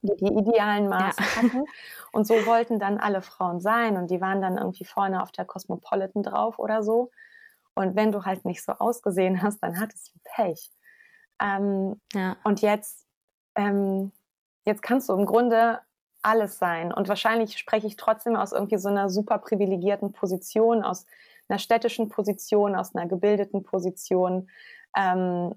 [0.00, 1.36] die die idealen Maße ja.
[1.36, 1.64] hatten.
[2.12, 3.96] Und so wollten dann alle Frauen sein.
[3.96, 7.10] Und die waren dann irgendwie vorne auf der Cosmopolitan drauf oder so.
[7.74, 10.70] Und wenn du halt nicht so ausgesehen hast, dann hattest du Pech.
[11.40, 12.36] Ähm, ja.
[12.44, 13.06] Und jetzt,
[13.56, 14.12] ähm,
[14.64, 15.80] jetzt kannst du im Grunde
[16.22, 16.92] alles sein.
[16.92, 21.06] Und wahrscheinlich spreche ich trotzdem aus irgendwie so einer super privilegierten Position, aus
[21.48, 24.48] einer städtischen Position, aus einer gebildeten Position,
[24.96, 25.54] ähm,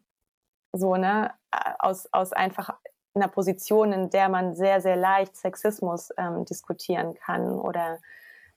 [0.74, 1.34] so, ne,
[1.80, 2.74] aus, aus einfach
[3.16, 8.00] einer Position, in der man sehr, sehr leicht Sexismus ähm, diskutieren kann oder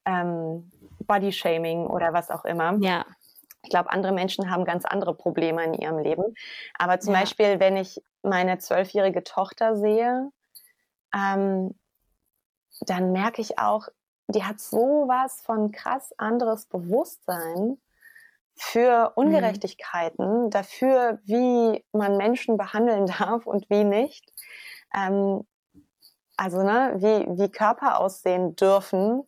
[0.04, 0.70] ähm,
[1.06, 2.76] Bodyshaming oder was auch immer.
[2.80, 3.06] Ja.
[3.62, 6.34] Ich glaube, andere Menschen haben ganz andere Probleme in ihrem Leben.
[6.78, 7.20] Aber zum ja.
[7.20, 10.30] Beispiel, wenn ich meine zwölfjährige Tochter sehe,
[11.14, 11.74] ähm,
[12.80, 13.88] dann merke ich auch,
[14.28, 17.78] die hat sowas von krass anderes Bewusstsein
[18.54, 19.12] für mhm.
[19.14, 20.50] Ungerechtigkeiten, mhm.
[20.50, 24.32] dafür, wie man Menschen behandeln darf und wie nicht.
[24.94, 25.46] Ähm,
[26.36, 29.24] also, ne, wie, wie Körper aussehen dürfen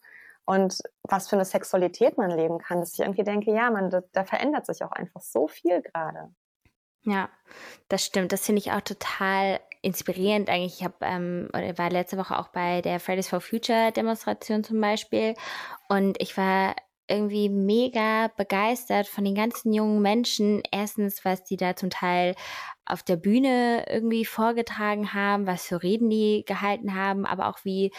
[0.52, 4.02] und was für eine Sexualität man leben kann, dass ich irgendwie denke, ja, man, da,
[4.12, 6.34] da verändert sich auch einfach so viel gerade.
[7.04, 7.30] Ja,
[7.88, 8.32] das stimmt.
[8.32, 10.80] Das finde ich auch total inspirierend eigentlich.
[10.80, 15.34] Ich habe ähm, war letzte Woche auch bei der Fridays for Future Demonstration zum Beispiel
[15.88, 16.76] und ich war
[17.08, 20.62] irgendwie mega begeistert von den ganzen jungen Menschen.
[20.70, 22.34] Erstens, was die da zum Teil
[22.84, 27.92] auf der Bühne irgendwie vorgetragen haben, was für Reden die gehalten haben, aber auch wie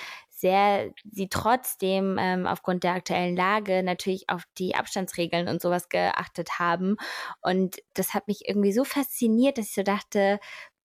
[0.43, 6.59] sehr sie trotzdem ähm, aufgrund der aktuellen Lage natürlich auf die Abstandsregeln und sowas geachtet
[6.59, 6.97] haben.
[7.41, 10.39] Und das hat mich irgendwie so fasziniert, dass ich so dachte,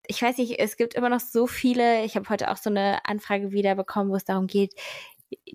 [0.06, 3.04] ich weiß nicht, es gibt immer noch so viele, ich habe heute auch so eine
[3.04, 4.74] Anfrage wieder bekommen, wo es darum geht,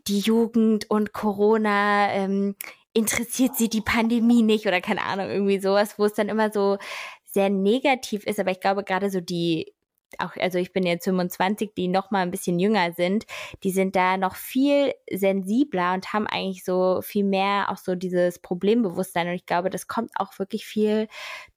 [0.07, 2.55] die Jugend und Corona, ähm,
[2.93, 6.77] interessiert sie die Pandemie nicht oder keine Ahnung, irgendwie sowas, wo es dann immer so
[7.23, 8.39] sehr negativ ist.
[8.39, 9.72] Aber ich glaube, gerade so die
[10.19, 13.25] auch, also ich bin jetzt 25, die noch mal ein bisschen jünger sind,
[13.63, 18.39] die sind da noch viel sensibler und haben eigentlich so viel mehr auch so dieses
[18.39, 19.27] Problembewusstsein.
[19.27, 21.07] Und ich glaube, das kommt auch wirklich viel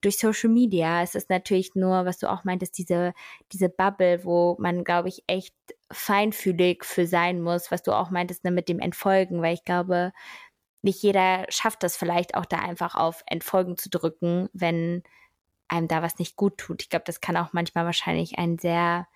[0.01, 1.03] durch Social Media.
[1.03, 3.13] Es ist natürlich nur, was du auch meintest, diese,
[3.53, 5.55] diese Bubble, wo man, glaube ich, echt
[5.91, 10.13] feinfühlig für sein muss, was du auch meintest, ne, mit dem Entfolgen, weil ich glaube,
[10.83, 15.03] nicht jeder schafft das vielleicht auch da einfach auf Entfolgen zu drücken, wenn
[15.69, 16.83] einem da was nicht gut tut.
[16.83, 19.07] Ich glaube, das kann auch manchmal wahrscheinlich einen sehr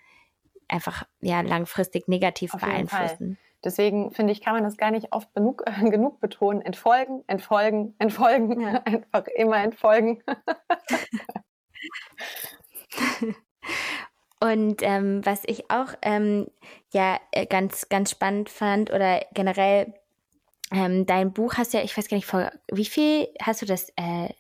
[0.69, 3.39] einfach ja langfristig negativ Auf beeinflussen.
[3.63, 6.63] Deswegen finde ich, kann man das gar nicht oft genug, äh, genug betonen.
[6.63, 8.83] Entfolgen, entfolgen, entfolgen, ja.
[8.85, 10.23] einfach immer entfolgen.
[14.43, 16.47] Und ähm, was ich auch ähm,
[16.95, 19.93] ja äh, ganz ganz spannend fand oder generell
[20.73, 23.91] ähm, dein Buch hast ja, ich weiß gar nicht vor wie viel hast du das
[23.97, 24.31] äh,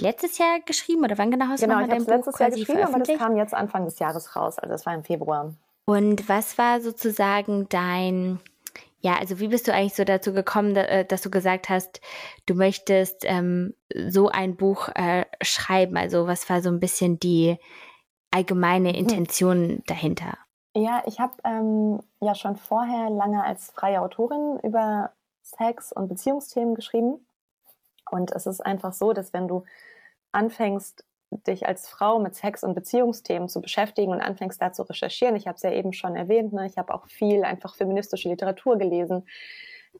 [0.00, 2.98] letztes Jahr geschrieben oder wann genau hast genau, du dein Buch letztes Jahr geschrieben, aber
[2.98, 5.54] das kam jetzt Anfang des Jahres raus, also das war im Februar.
[5.86, 8.40] Und was war sozusagen dein,
[9.00, 12.00] ja, also wie bist du eigentlich so dazu gekommen, äh, dass du gesagt hast,
[12.44, 13.74] du möchtest ähm,
[14.08, 15.96] so ein Buch äh, schreiben?
[15.96, 17.56] Also was war so ein bisschen die
[18.30, 18.96] allgemeine hm.
[18.96, 19.82] Intention hm.
[19.86, 20.36] dahinter?
[20.74, 26.74] Ja, ich habe ähm, ja schon vorher lange als freie Autorin über Sex und Beziehungsthemen
[26.74, 27.26] geschrieben.
[28.10, 29.64] Und es ist einfach so, dass wenn du
[30.32, 35.36] anfängst, dich als Frau mit Sex- und Beziehungsthemen zu beschäftigen und anfängst da zu recherchieren,
[35.36, 38.78] ich habe es ja eben schon erwähnt, ne, ich habe auch viel einfach feministische Literatur
[38.78, 39.26] gelesen,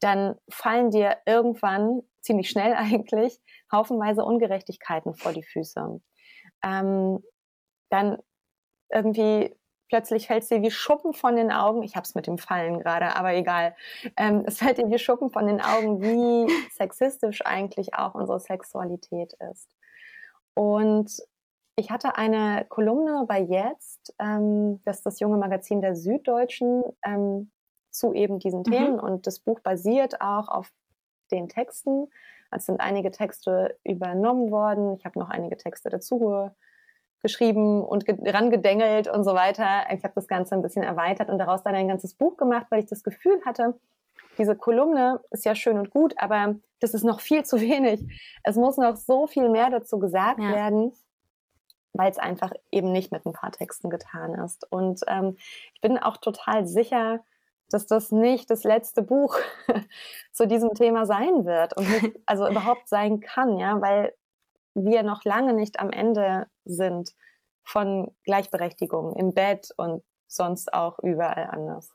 [0.01, 6.01] dann fallen dir irgendwann, ziemlich schnell eigentlich, haufenweise Ungerechtigkeiten vor die Füße.
[6.65, 7.23] Ähm,
[7.91, 8.19] dann
[8.91, 9.55] irgendwie
[9.89, 11.83] plötzlich fällt es dir wie Schuppen von den Augen.
[11.83, 13.75] Ich habe es mit dem Fallen gerade, aber egal.
[14.17, 19.35] Ähm, es fällt dir wie Schuppen von den Augen, wie sexistisch eigentlich auch unsere Sexualität
[19.51, 19.69] ist.
[20.59, 21.23] Und
[21.77, 27.53] ich hatte eine Kolumne bei Jetzt, ähm, das ist das junge Magazin der Süddeutschen, ähm,
[27.93, 28.65] zu eben diesen mhm.
[28.65, 28.99] Themen.
[28.99, 30.73] Und das Buch basiert auch auf
[31.31, 32.09] den Texten.
[32.51, 34.97] Es sind einige Texte übernommen worden.
[34.99, 36.51] Ich habe noch einige Texte dazu
[37.23, 39.87] geschrieben und rangedengelt und so weiter.
[39.95, 42.81] Ich habe das Ganze ein bisschen erweitert und daraus dann ein ganzes Buch gemacht, weil
[42.81, 43.79] ich das Gefühl hatte,
[44.39, 48.05] diese Kolumne ist ja schön und gut, aber das ist noch viel zu wenig.
[48.43, 50.51] Es muss noch so viel mehr dazu gesagt ja.
[50.51, 50.93] werden,
[51.93, 54.71] weil es einfach eben nicht mit ein paar Texten getan ist.
[54.71, 55.37] Und ähm,
[55.75, 57.21] ich bin auch total sicher,
[57.71, 59.37] dass das nicht das letzte Buch
[60.33, 64.15] zu diesem Thema sein wird und nicht, also überhaupt sein kann, ja, weil
[64.75, 67.15] wir noch lange nicht am Ende sind
[67.65, 71.91] von Gleichberechtigung im Bett und sonst auch überall anders.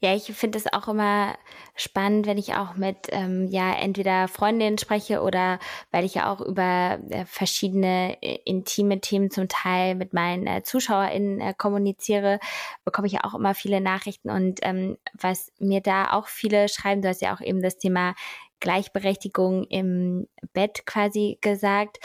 [0.00, 1.38] Ja, ich finde es auch immer
[1.74, 5.58] spannend, wenn ich auch mit ähm, ja entweder Freundinnen spreche oder
[5.90, 10.62] weil ich ja auch über äh, verschiedene äh, intime Themen zum Teil mit meinen äh,
[10.62, 12.40] ZuschauerInnen äh, kommuniziere,
[12.84, 14.28] bekomme ich ja auch immer viele Nachrichten.
[14.28, 18.14] Und ähm, was mir da auch viele schreiben, du hast ja auch eben das Thema
[18.60, 21.98] Gleichberechtigung im Bett quasi gesagt,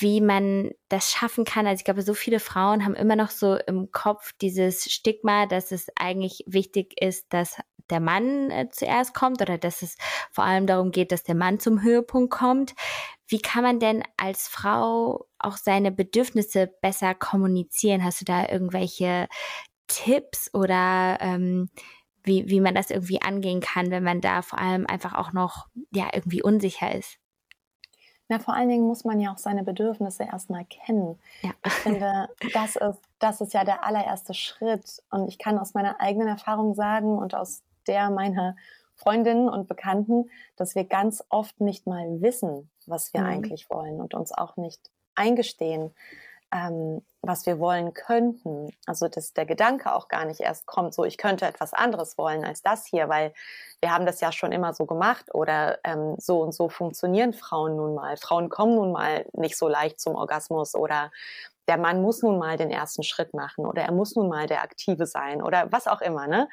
[0.00, 1.66] wie man das schaffen kann.
[1.66, 5.72] Also ich glaube, so viele Frauen haben immer noch so im Kopf dieses Stigma, dass
[5.72, 7.58] es eigentlich wichtig ist, dass
[7.90, 9.96] der Mann äh, zuerst kommt oder dass es
[10.30, 12.74] vor allem darum geht, dass der Mann zum Höhepunkt kommt.
[13.26, 18.04] Wie kann man denn als Frau auch seine Bedürfnisse besser kommunizieren?
[18.04, 19.28] Hast du da irgendwelche
[19.86, 21.68] Tipps oder ähm,
[22.22, 25.66] wie, wie man das irgendwie angehen kann, wenn man da vor allem einfach auch noch
[25.92, 27.19] ja irgendwie unsicher ist.
[28.30, 31.18] Na, vor allen Dingen muss man ja auch seine Bedürfnisse erstmal kennen.
[31.42, 31.50] Ja.
[31.66, 35.02] Ich finde, das ist, das ist ja der allererste Schritt.
[35.10, 38.54] Und ich kann aus meiner eigenen Erfahrung sagen und aus der meiner
[38.94, 43.26] Freundinnen und Bekannten, dass wir ganz oft nicht mal wissen, was wir mhm.
[43.26, 44.80] eigentlich wollen und uns auch nicht
[45.16, 45.92] eingestehen,
[46.52, 48.70] ähm, was wir wollen könnten.
[48.86, 52.44] Also dass der Gedanke auch gar nicht erst kommt, so ich könnte etwas anderes wollen
[52.44, 53.32] als das hier, weil
[53.80, 57.76] wir haben das ja schon immer so gemacht oder ähm, so und so funktionieren Frauen
[57.76, 58.16] nun mal.
[58.16, 61.10] Frauen kommen nun mal nicht so leicht zum Orgasmus oder
[61.68, 64.62] der Mann muss nun mal den ersten Schritt machen oder er muss nun mal der
[64.62, 66.26] Aktive sein oder was auch immer.
[66.26, 66.48] Ne?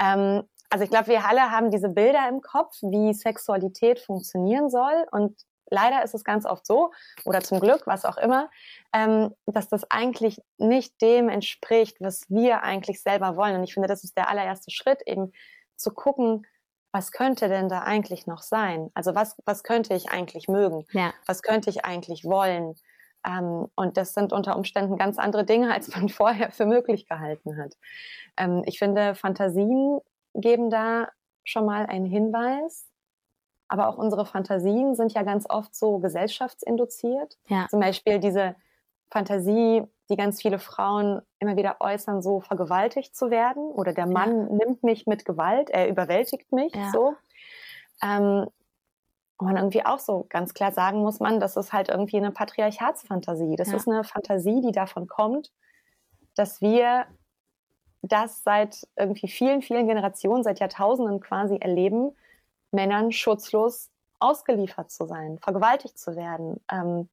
[0.00, 5.06] Ähm, also ich glaube, wir alle haben diese Bilder im Kopf, wie Sexualität funktionieren soll
[5.10, 5.36] und
[5.70, 6.92] leider ist es ganz oft so,
[7.24, 8.50] oder zum Glück, was auch immer,
[8.92, 13.56] ähm, dass das eigentlich nicht dem entspricht, was wir eigentlich selber wollen.
[13.56, 15.32] Und ich finde, das ist der allererste Schritt, eben
[15.76, 16.46] zu gucken,
[16.92, 18.90] was könnte denn da eigentlich noch sein?
[18.94, 20.86] Also was, was könnte ich eigentlich mögen?
[20.92, 21.12] Ja.
[21.26, 22.74] Was könnte ich eigentlich wollen?
[23.26, 27.58] Ähm, und das sind unter Umständen ganz andere Dinge, als man vorher für möglich gehalten
[27.58, 27.74] hat.
[28.36, 30.00] Ähm, ich finde, Fantasien
[30.34, 31.08] geben da
[31.44, 32.86] schon mal einen Hinweis.
[33.68, 37.36] Aber auch unsere Fantasien sind ja ganz oft so gesellschaftsinduziert.
[37.48, 37.66] Ja.
[37.68, 38.54] Zum Beispiel diese
[39.10, 44.48] Fantasie, die ganz viele Frauen immer wieder äußern, so vergewaltigt zu werden oder der Mann
[44.48, 44.64] ja.
[44.64, 46.90] nimmt mich mit Gewalt, er überwältigt mich ja.
[46.92, 47.14] so.
[48.02, 48.46] Ähm,
[49.38, 52.30] und man irgendwie auch so ganz klar sagen muss man, das ist halt irgendwie eine
[52.30, 53.56] Patriarchatsfantasie.
[53.56, 53.76] Das ja.
[53.76, 55.52] ist eine Fantasie, die davon kommt,
[56.34, 57.06] dass wir
[58.02, 62.12] das seit irgendwie vielen, vielen Generationen, seit Jahrtausenden quasi erleben,
[62.72, 66.60] Männern schutzlos ausgeliefert zu sein, vergewaltigt zu werden.
[66.70, 67.08] Ähm,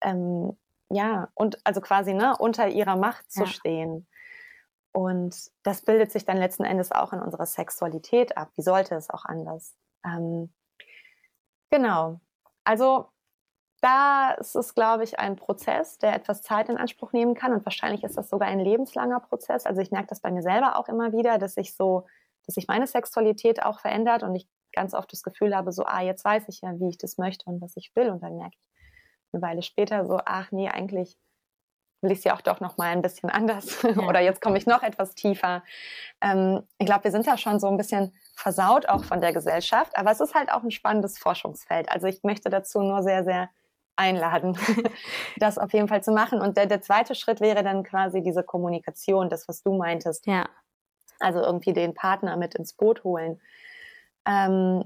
[0.00, 0.56] ähm,
[0.90, 3.46] ja, und also quasi ne, unter ihrer Macht zu ja.
[3.46, 4.06] stehen.
[4.92, 8.50] Und das bildet sich dann letzten Endes auch in unserer Sexualität ab.
[8.56, 9.74] Wie sollte es auch anders?
[10.04, 10.52] Ähm,
[11.70, 12.20] genau.
[12.64, 13.08] Also
[13.80, 17.52] da ist es, glaube ich, ein Prozess, der etwas Zeit in Anspruch nehmen kann.
[17.52, 19.66] Und wahrscheinlich ist das sogar ein lebenslanger Prozess.
[19.66, 22.06] Also ich merke das bei mir selber auch immer wieder, dass ich so,
[22.46, 26.02] dass sich meine Sexualität auch verändert und ich ganz oft das Gefühl habe, so, ah,
[26.02, 28.10] jetzt weiß ich ja, wie ich das möchte und was ich will.
[28.10, 28.72] Und dann merke ich
[29.32, 31.16] eine Weile später so, ach nee, eigentlich
[32.02, 33.96] will ich es ja auch doch noch mal ein bisschen anders ja.
[34.02, 35.62] oder jetzt komme ich noch etwas tiefer.
[36.20, 39.96] Ähm, ich glaube, wir sind da schon so ein bisschen versaut auch von der Gesellschaft,
[39.96, 41.88] aber es ist halt auch ein spannendes Forschungsfeld.
[41.90, 43.50] Also ich möchte dazu nur sehr, sehr
[43.94, 44.58] einladen,
[45.36, 46.40] das auf jeden Fall zu machen.
[46.40, 50.26] Und der, der zweite Schritt wäre dann quasi diese Kommunikation, das, was du meintest.
[50.26, 50.48] Ja.
[51.20, 53.40] Also irgendwie den Partner mit ins Boot holen.
[54.26, 54.84] Ähm,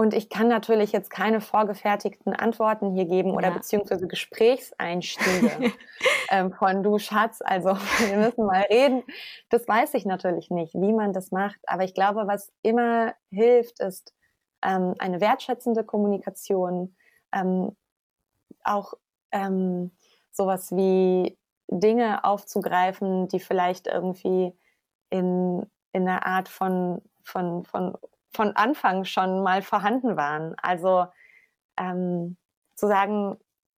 [0.00, 3.54] und ich kann natürlich jetzt keine vorgefertigten Antworten hier geben oder ja.
[3.54, 5.74] beziehungsweise Gesprächseinstiege
[6.30, 7.76] ähm, von du Schatz, also
[8.08, 9.02] wir müssen mal reden.
[9.50, 11.60] Das weiß ich natürlich nicht, wie man das macht.
[11.66, 14.14] Aber ich glaube, was immer hilft, ist
[14.62, 16.96] ähm, eine wertschätzende Kommunikation,
[17.32, 17.76] ähm,
[18.64, 18.94] auch
[19.32, 19.90] ähm,
[20.30, 21.36] sowas wie
[21.68, 24.52] Dinge aufzugreifen, die vielleicht irgendwie
[25.10, 27.96] in, in einer Art von, von, von,
[28.32, 30.54] von Anfang schon mal vorhanden waren.
[30.60, 31.06] Also
[31.78, 32.36] ähm,
[32.76, 33.36] zu sagen,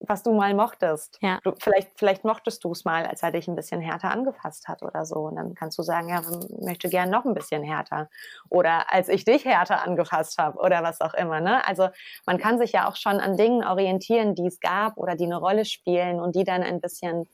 [0.09, 1.19] was du mal mochtest.
[1.21, 1.39] Ja.
[1.43, 4.83] Du, vielleicht, vielleicht mochtest du es mal, als er dich ein bisschen härter angefasst hat
[4.83, 5.17] oder so.
[5.17, 8.09] Und dann kannst du sagen, ja, ich möchte gern noch ein bisschen härter.
[8.49, 11.41] Oder als ich dich härter angefasst habe oder was auch immer.
[11.41, 11.67] Ne?
[11.67, 11.89] Also
[12.27, 15.37] man kann sich ja auch schon an Dingen orientieren, die es gab oder die eine
[15.37, 17.29] Rolle spielen und die dann ein bisschen,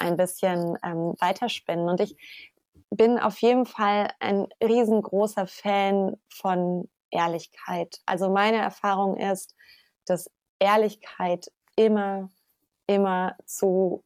[0.00, 1.88] ein bisschen ähm, weiterspinnen.
[1.88, 2.16] Und ich
[2.90, 8.00] bin auf jeden Fall ein riesengroßer Fan von Ehrlichkeit.
[8.06, 9.54] Also meine Erfahrung ist,
[10.06, 12.28] dass Ehrlichkeit immer,
[12.86, 14.02] immer zu,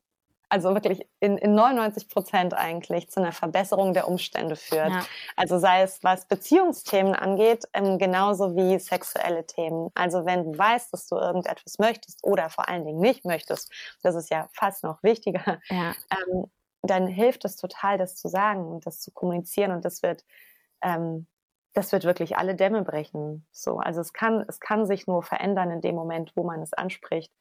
[0.49, 4.91] also wirklich in, in 99 Prozent eigentlich zu einer Verbesserung der Umstände führt.
[4.91, 5.07] Ja.
[5.37, 9.91] Also sei es, was Beziehungsthemen angeht, ähm, genauso wie sexuelle Themen.
[9.95, 14.15] Also wenn du weißt, dass du irgendetwas möchtest oder vor allen Dingen nicht möchtest, das
[14.15, 15.95] ist ja fast noch wichtiger, ja.
[16.11, 16.51] ähm,
[16.83, 20.25] dann hilft es total, das zu sagen und das zu kommunizieren und das wird
[20.83, 21.27] ähm,
[21.73, 23.47] das wird wirklich alle Dämme brechen.
[23.51, 26.73] So, also es kann, es kann sich nur verändern in dem Moment, wo man es
[26.73, 27.33] anspricht.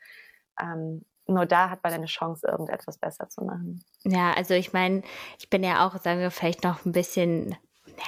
[0.61, 3.83] Ähm, nur da hat man eine Chance, irgendetwas besser zu machen.
[4.03, 5.01] Ja, also ich meine,
[5.37, 7.55] ich bin ja auch, sagen wir, vielleicht noch ein bisschen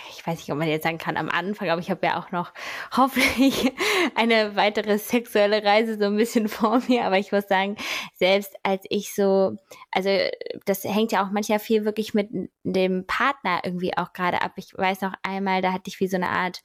[0.10, 2.32] ich weiß nicht, ob man jetzt sagen kann am Anfang, aber ich habe ja auch
[2.32, 2.53] noch
[2.95, 3.71] hoffentlich
[4.15, 7.06] eine weitere sexuelle Reise so ein bisschen vor mir.
[7.06, 7.75] Aber ich muss sagen,
[8.15, 9.58] selbst als ich so,
[9.91, 10.10] also
[10.65, 12.29] das hängt ja auch manchmal viel wirklich mit
[12.63, 14.53] dem Partner irgendwie auch gerade ab.
[14.58, 16.62] Ich weiß noch einmal, da hatte ich wie so eine Art,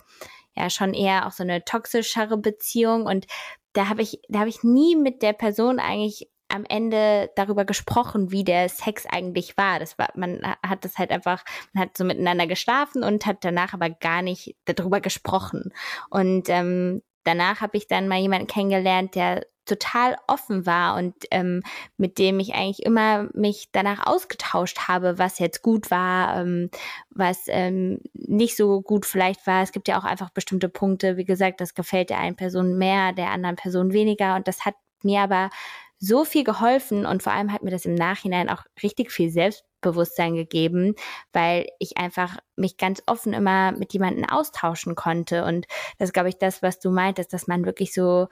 [0.56, 3.26] ja, schon eher auch so eine toxischere Beziehung und
[3.72, 8.30] da habe ich, da habe ich nie mit der Person eigentlich am Ende darüber gesprochen,
[8.30, 9.78] wie der Sex eigentlich war.
[9.78, 13.74] Das war, man hat das halt einfach, man hat so miteinander geschlafen und hat danach
[13.74, 15.72] aber gar nicht darüber gesprochen.
[16.10, 21.62] Und ähm, danach habe ich dann mal jemanden kennengelernt, der total offen war und ähm,
[21.98, 26.70] mit dem ich eigentlich immer mich danach ausgetauscht habe, was jetzt gut war, ähm,
[27.10, 29.62] was ähm, nicht so gut vielleicht war.
[29.62, 33.12] Es gibt ja auch einfach bestimmte Punkte, wie gesagt, das gefällt der einen Person mehr,
[33.12, 35.50] der anderen Person weniger und das hat mir aber
[35.98, 40.34] so viel geholfen und vor allem hat mir das im Nachhinein auch richtig viel Selbstbewusstsein
[40.34, 40.94] gegeben,
[41.32, 45.44] weil ich einfach mich ganz offen immer mit jemandem austauschen konnte.
[45.44, 45.66] Und
[45.98, 48.28] das ist, glaube ich, das, was du meintest, dass man wirklich so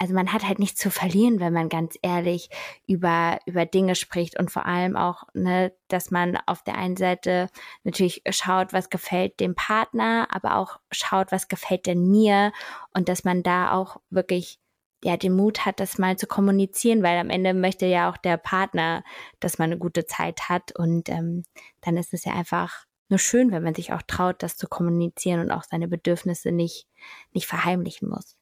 [0.00, 2.50] also man hat halt nichts zu verlieren, wenn man ganz ehrlich
[2.86, 7.48] über, über Dinge spricht und vor allem auch, ne, dass man auf der einen Seite
[7.82, 12.52] natürlich schaut, was gefällt dem Partner, aber auch schaut, was gefällt denn mir
[12.94, 14.60] und dass man da auch wirklich
[15.04, 18.36] ja den Mut hat, das mal zu kommunizieren, weil am Ende möchte ja auch der
[18.36, 19.04] Partner,
[19.40, 21.44] dass man eine gute Zeit hat und ähm,
[21.80, 25.40] dann ist es ja einfach nur schön, wenn man sich auch traut, das zu kommunizieren
[25.40, 26.86] und auch seine Bedürfnisse nicht
[27.32, 28.36] nicht verheimlichen muss.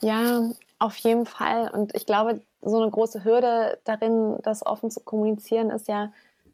[0.00, 1.70] Ja, auf jeden Fall.
[1.70, 6.12] Und ich glaube, so eine große Hürde darin, das offen zu kommunizieren, ist ja,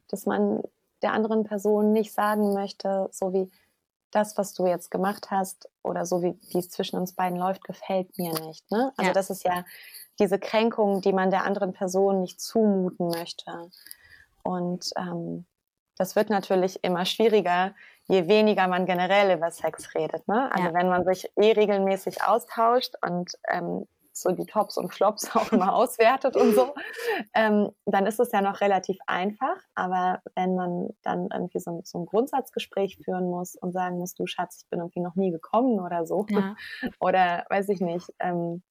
[0.08, 0.62] dass man
[1.02, 3.50] der anderen Person nicht sagen möchte, so wie
[4.12, 7.64] das, was du jetzt gemacht hast oder so wie, wie es zwischen uns beiden läuft,
[7.64, 8.70] gefällt mir nicht.
[8.70, 8.92] Ne?
[8.96, 9.12] Also ja.
[9.12, 9.64] das ist ja
[10.18, 13.70] diese Kränkung, die man der anderen Person nicht zumuten möchte.
[14.42, 15.46] Und ähm,
[15.96, 17.74] das wird natürlich immer schwieriger,
[18.06, 20.26] je weniger man generell über Sex redet.
[20.28, 20.50] Ne?
[20.52, 20.74] Also ja.
[20.74, 25.74] wenn man sich eh regelmäßig austauscht und ähm, so die Tops und Flops auch immer
[25.74, 26.74] auswertet und so,
[27.34, 29.56] ähm, dann ist es ja noch relativ einfach.
[29.74, 34.26] Aber wenn man dann irgendwie so, so, ein Grundsatzgespräch führen muss und sagen muss, du
[34.26, 36.54] Schatz, ich bin irgendwie noch nie gekommen oder so, ja.
[37.00, 38.62] oder weiß ich nicht, ähm,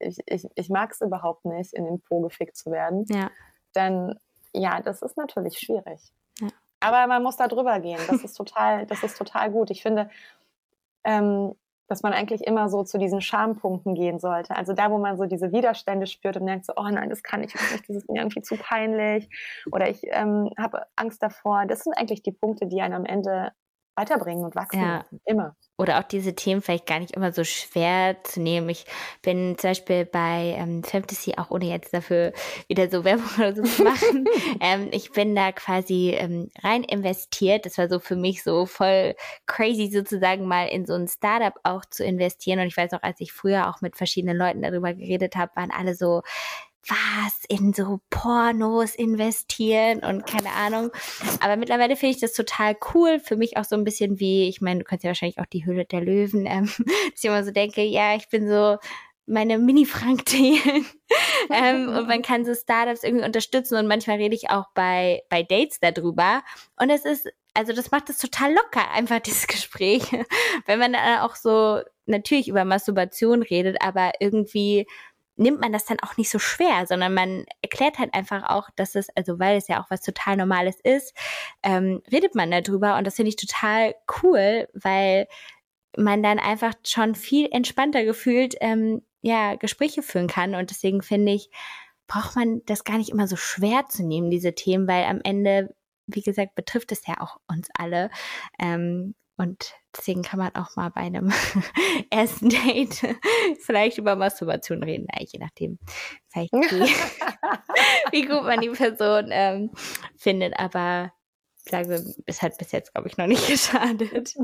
[0.00, 3.30] ich, ich, ich mag es überhaupt nicht, in den Po gefickt zu werden, ja.
[3.72, 4.18] dann
[4.54, 6.12] ja, das ist natürlich schwierig.
[6.40, 6.48] Ja.
[6.80, 8.00] Aber man muss da drüber gehen.
[8.08, 9.70] Das ist total, das ist total gut.
[9.70, 10.10] Ich finde,
[11.04, 11.54] ähm,
[11.88, 14.56] dass man eigentlich immer so zu diesen Schampunkten gehen sollte.
[14.56, 17.42] Also da, wo man so diese Widerstände spürt und denkt so, oh nein, das kann
[17.42, 19.28] ich nicht, das ist mir irgendwie zu peinlich
[19.70, 21.66] oder ich ähm, habe Angst davor.
[21.66, 23.52] Das sind eigentlich die Punkte, die einen am Ende
[23.96, 25.04] weiterbringen und wachsen ja.
[25.24, 25.54] Immer.
[25.82, 28.68] Oder auch diese Themen vielleicht gar nicht immer so schwer zu nehmen.
[28.68, 28.84] Ich
[29.20, 32.32] bin zum Beispiel bei ähm, Fantasy, auch ohne jetzt dafür
[32.68, 34.26] wieder so Werbung oder so zu machen,
[34.60, 37.66] ähm, ich bin da quasi ähm, rein investiert.
[37.66, 39.16] Das war so für mich so voll
[39.46, 42.60] crazy sozusagen mal in so ein Startup auch zu investieren.
[42.60, 45.72] Und ich weiß auch, als ich früher auch mit verschiedenen Leuten darüber geredet habe, waren
[45.72, 46.22] alle so,
[46.88, 50.90] was in so Pornos investieren und keine Ahnung.
[51.40, 53.20] Aber mittlerweile finde ich das total cool.
[53.20, 55.64] Für mich auch so ein bisschen wie, ich meine, du kannst ja wahrscheinlich auch die
[55.64, 58.78] Hülle der Löwen, ähm, dass ich immer so denke, ja, ich bin so
[59.26, 60.24] meine Mini-Frank
[61.50, 65.42] ähm, und man kann so Startups irgendwie unterstützen und manchmal rede ich auch bei, bei
[65.42, 66.42] Dates darüber.
[66.76, 70.02] Und es ist, also das macht es total locker, einfach dieses Gespräch.
[70.66, 74.86] Wenn man dann auch so natürlich über Masturbation redet, aber irgendwie
[75.36, 78.94] nimmt man das dann auch nicht so schwer, sondern man erklärt halt einfach auch, dass
[78.94, 81.16] es, also weil es ja auch was total Normales ist,
[81.62, 85.26] ähm, redet man darüber und das finde ich total cool, weil
[85.96, 90.54] man dann einfach schon viel entspannter gefühlt ähm, ja Gespräche führen kann.
[90.54, 91.50] Und deswegen finde ich
[92.06, 95.74] braucht man das gar nicht immer so schwer zu nehmen diese Themen, weil am Ende
[96.06, 98.10] wie gesagt betrifft es ja auch uns alle
[98.58, 101.32] ähm, und deswegen kann man auch mal bei einem
[102.10, 103.16] ersten Date
[103.60, 105.78] vielleicht über Masturbation reden, ja, je nachdem,
[106.28, 106.94] vielleicht wie,
[108.12, 109.70] wie gut man die Person ähm,
[110.16, 110.58] findet.
[110.58, 111.12] Aber
[111.56, 114.34] sage, es hat bis jetzt, glaube ich, noch nicht geschadet.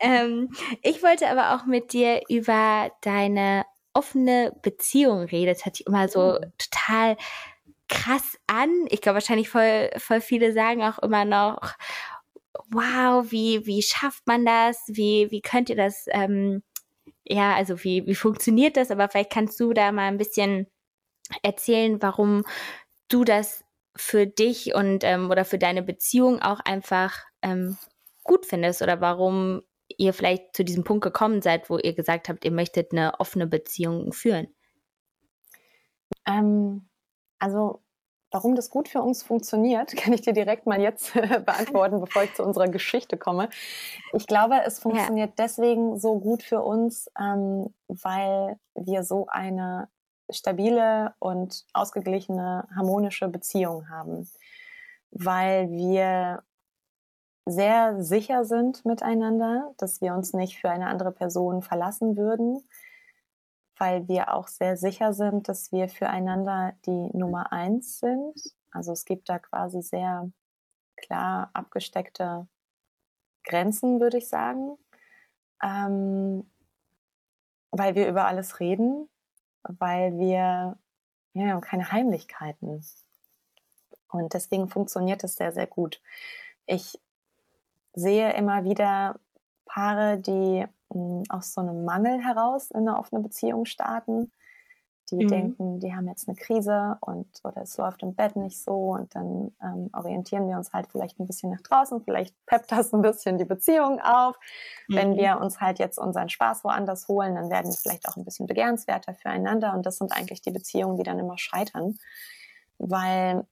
[0.00, 0.50] ähm,
[0.82, 5.52] ich wollte aber auch mit dir über deine offene Beziehung reden.
[5.52, 6.44] Das hört sich immer so oh.
[6.58, 7.16] total
[7.88, 8.70] krass an.
[8.88, 11.74] Ich glaube, wahrscheinlich voll, voll viele sagen auch immer noch,
[12.70, 14.82] wow, wie, wie schafft man das?
[14.88, 16.62] Wie, wie könnt ihr das, ähm,
[17.24, 18.90] ja, also wie, wie funktioniert das?
[18.90, 20.66] Aber vielleicht kannst du da mal ein bisschen
[21.42, 22.44] erzählen, warum
[23.08, 23.64] du das
[23.96, 27.76] für dich und ähm, oder für deine Beziehung auch einfach ähm,
[28.24, 29.62] gut findest oder warum
[29.96, 33.46] ihr vielleicht zu diesem Punkt gekommen seid, wo ihr gesagt habt, ihr möchtet eine offene
[33.46, 34.48] Beziehung führen.
[36.26, 36.88] Ähm,
[37.38, 37.82] also
[38.32, 42.34] Warum das gut für uns funktioniert, kann ich dir direkt mal jetzt beantworten, bevor ich
[42.34, 43.48] zu unserer Geschichte komme.
[44.12, 45.34] Ich glaube, es funktioniert ja.
[45.44, 49.88] deswegen so gut für uns, ähm, weil wir so eine
[50.30, 54.28] stabile und ausgeglichene, harmonische Beziehung haben.
[55.10, 56.44] Weil wir
[57.46, 62.62] sehr sicher sind miteinander, dass wir uns nicht für eine andere Person verlassen würden
[63.80, 68.34] weil wir auch sehr sicher sind, dass wir füreinander die Nummer eins sind.
[68.70, 70.30] Also es gibt da quasi sehr
[70.96, 72.46] klar abgesteckte
[73.42, 74.76] Grenzen, würde ich sagen,
[75.62, 76.44] ähm,
[77.70, 79.08] weil wir über alles reden,
[79.62, 80.76] weil wir
[81.32, 82.84] ja, haben keine Heimlichkeiten.
[84.10, 86.02] Und deswegen funktioniert es sehr, sehr gut.
[86.66, 87.00] Ich
[87.94, 89.18] sehe immer wieder
[89.64, 90.66] Paare, die
[91.28, 94.32] aus so einem Mangel heraus in eine offene Beziehung starten.
[95.10, 95.28] Die mhm.
[95.28, 99.12] denken, die haben jetzt eine Krise und oder es läuft im Bett nicht so und
[99.14, 103.02] dann ähm, orientieren wir uns halt vielleicht ein bisschen nach draußen, vielleicht peppt das ein
[103.02, 104.36] bisschen die Beziehung auf.
[104.88, 104.96] Mhm.
[104.96, 108.24] Wenn wir uns halt jetzt unseren Spaß woanders holen, dann werden wir vielleicht auch ein
[108.24, 111.98] bisschen begehrenswerter füreinander und das sind eigentlich die Beziehungen, die dann immer scheitern,
[112.78, 113.44] weil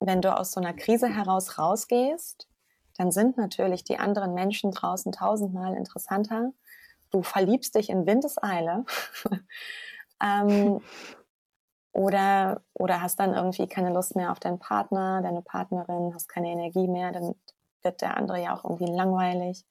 [0.00, 2.46] wenn du aus so einer Krise heraus rausgehst,
[2.96, 6.52] dann sind natürlich die anderen Menschen draußen tausendmal interessanter.
[7.10, 8.84] Du verliebst dich in Windeseile.
[10.22, 10.80] ähm,
[11.92, 16.48] oder, oder hast dann irgendwie keine Lust mehr auf deinen Partner, deine Partnerin, hast keine
[16.48, 17.36] Energie mehr, dann
[17.82, 19.64] wird der andere ja auch irgendwie langweilig.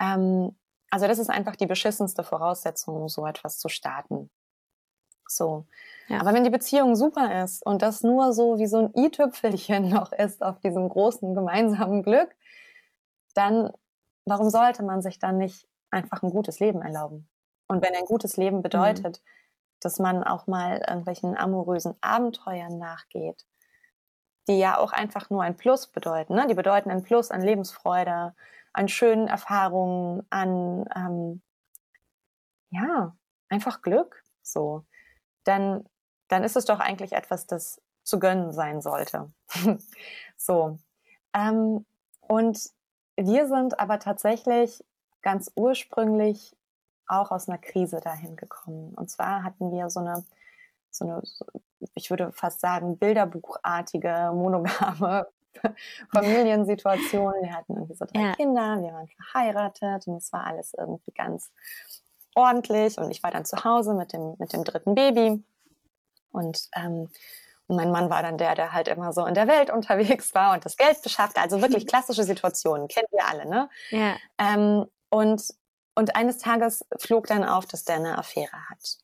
[0.00, 0.56] Ähm,
[0.90, 4.30] also das ist einfach die beschissenste Voraussetzung, um so etwas zu starten.
[5.28, 5.66] So.
[6.08, 6.20] Ja.
[6.20, 10.12] Aber wenn die Beziehung super ist und das nur so wie so ein i-Tüpfelchen noch
[10.12, 12.34] ist auf diesem großen gemeinsamen Glück,
[13.34, 13.70] dann
[14.26, 17.28] warum sollte man sich dann nicht einfach ein gutes Leben erlauben?
[17.68, 18.62] Und wenn ein gutes Leben mhm.
[18.62, 19.28] bedeutet, mhm.
[19.80, 23.46] dass man auch mal irgendwelchen amorösen Abenteuern nachgeht,
[24.48, 26.34] die ja auch einfach nur ein Plus bedeuten.
[26.34, 26.46] Ne?
[26.46, 28.34] Die bedeuten ein Plus an Lebensfreude,
[28.72, 31.42] an schönen Erfahrungen, an ähm,
[32.70, 33.16] ja,
[33.48, 34.22] einfach Glück.
[34.42, 34.84] So.
[35.44, 35.88] Dann,
[36.28, 39.30] dann ist es doch eigentlich etwas, das zu gönnen sein sollte.
[40.36, 40.78] so.
[41.34, 41.84] Ähm,
[42.20, 42.70] und
[43.16, 44.84] wir sind aber tatsächlich
[45.22, 46.56] ganz ursprünglich
[47.06, 48.94] auch aus einer Krise dahin gekommen.
[48.94, 50.24] Und zwar hatten wir so eine,
[50.90, 51.22] so eine,
[51.94, 55.26] ich würde fast sagen, bilderbuchartige, monogame
[56.12, 57.34] Familiensituation.
[57.40, 58.32] Wir hatten irgendwie so drei ja.
[58.34, 61.50] Kinder, wir waren verheiratet und es war alles irgendwie ganz
[62.34, 62.98] ordentlich.
[62.98, 65.42] Und ich war dann zu Hause mit dem, mit dem dritten Baby.
[66.34, 67.08] Und, ähm,
[67.66, 70.54] und mein Mann war dann der, der halt immer so in der Welt unterwegs war
[70.54, 71.40] und das Geld beschaffte.
[71.40, 73.68] Also wirklich klassische Situationen, kennen wir alle, ne?
[73.90, 74.16] Ja.
[74.38, 75.42] Ähm, und,
[75.94, 78.98] und eines Tages flog dann auf, dass der eine Affäre hat.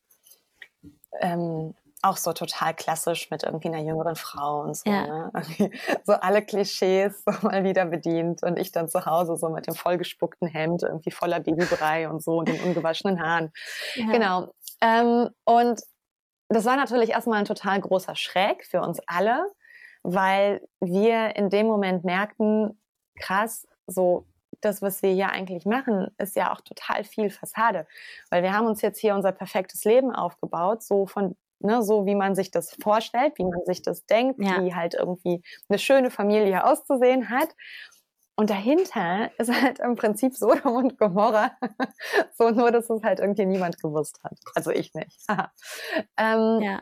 [1.21, 4.89] Ähm, auch so total klassisch mit irgendwie einer jüngeren Frau und so.
[4.89, 5.05] Ja.
[5.05, 5.31] Ne?
[6.03, 9.75] So alle Klischees so mal wieder bedient und ich dann zu Hause so mit dem
[9.75, 13.51] vollgespuckten Hemd, irgendwie voller Babybrei und so und den ungewaschenen Haaren.
[13.95, 14.11] Ja.
[14.11, 14.53] Genau.
[14.81, 15.81] Ähm, und
[16.53, 19.45] das war natürlich erstmal ein total großer Schreck für uns alle,
[20.03, 22.79] weil wir in dem Moment merkten,
[23.15, 24.25] krass, so
[24.61, 27.87] das, was wir hier eigentlich machen, ist ja auch total viel Fassade.
[28.29, 32.15] Weil wir haben uns jetzt hier unser perfektes Leben aufgebaut, so von ne, so wie
[32.15, 34.63] man sich das vorstellt, wie man sich das denkt, ja.
[34.63, 37.49] wie halt irgendwie eine schöne Familie auszusehen hat.
[38.41, 41.51] Und dahinter ist halt im Prinzip Sodom und Gomorra.
[42.39, 44.35] so nur, dass es halt irgendwie niemand gewusst hat.
[44.55, 45.15] Also ich nicht.
[46.17, 46.81] ähm, ja.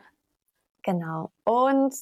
[0.84, 1.34] Genau.
[1.44, 1.94] Und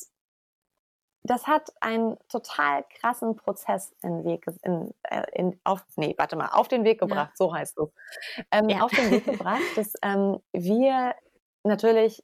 [1.23, 6.49] das hat einen total krassen Prozess in Weg, in, äh, in, auf, nee, warte mal,
[6.49, 7.35] auf den Weg gebracht, ja.
[7.35, 7.89] so heißt es.
[8.51, 8.81] Ähm, ja.
[8.81, 11.15] Auf den Weg gebracht, dass ähm, wir
[11.63, 12.23] natürlich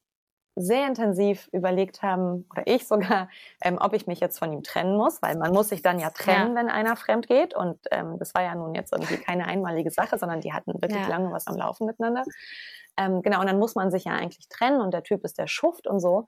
[0.56, 3.30] sehr intensiv überlegt haben, oder ich sogar,
[3.62, 6.10] ähm, ob ich mich jetzt von ihm trennen muss, weil man muss sich dann ja
[6.10, 6.56] trennen, ja.
[6.56, 7.56] wenn einer fremd geht.
[7.56, 11.02] Und ähm, das war ja nun jetzt irgendwie keine einmalige Sache, sondern die hatten wirklich
[11.02, 11.08] ja.
[11.08, 12.24] lange was am Laufen miteinander.
[12.98, 15.48] Ähm, genau, und dann muss man sich ja eigentlich trennen und der Typ ist der
[15.48, 16.28] Schuft und so.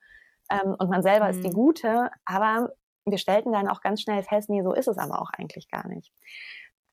[0.49, 1.31] Ähm, und man selber mhm.
[1.31, 1.53] ist die mhm.
[1.53, 2.71] Gute, aber
[3.05, 5.87] wir stellten dann auch ganz schnell fest, nee, so ist es aber auch eigentlich gar
[5.87, 6.11] nicht.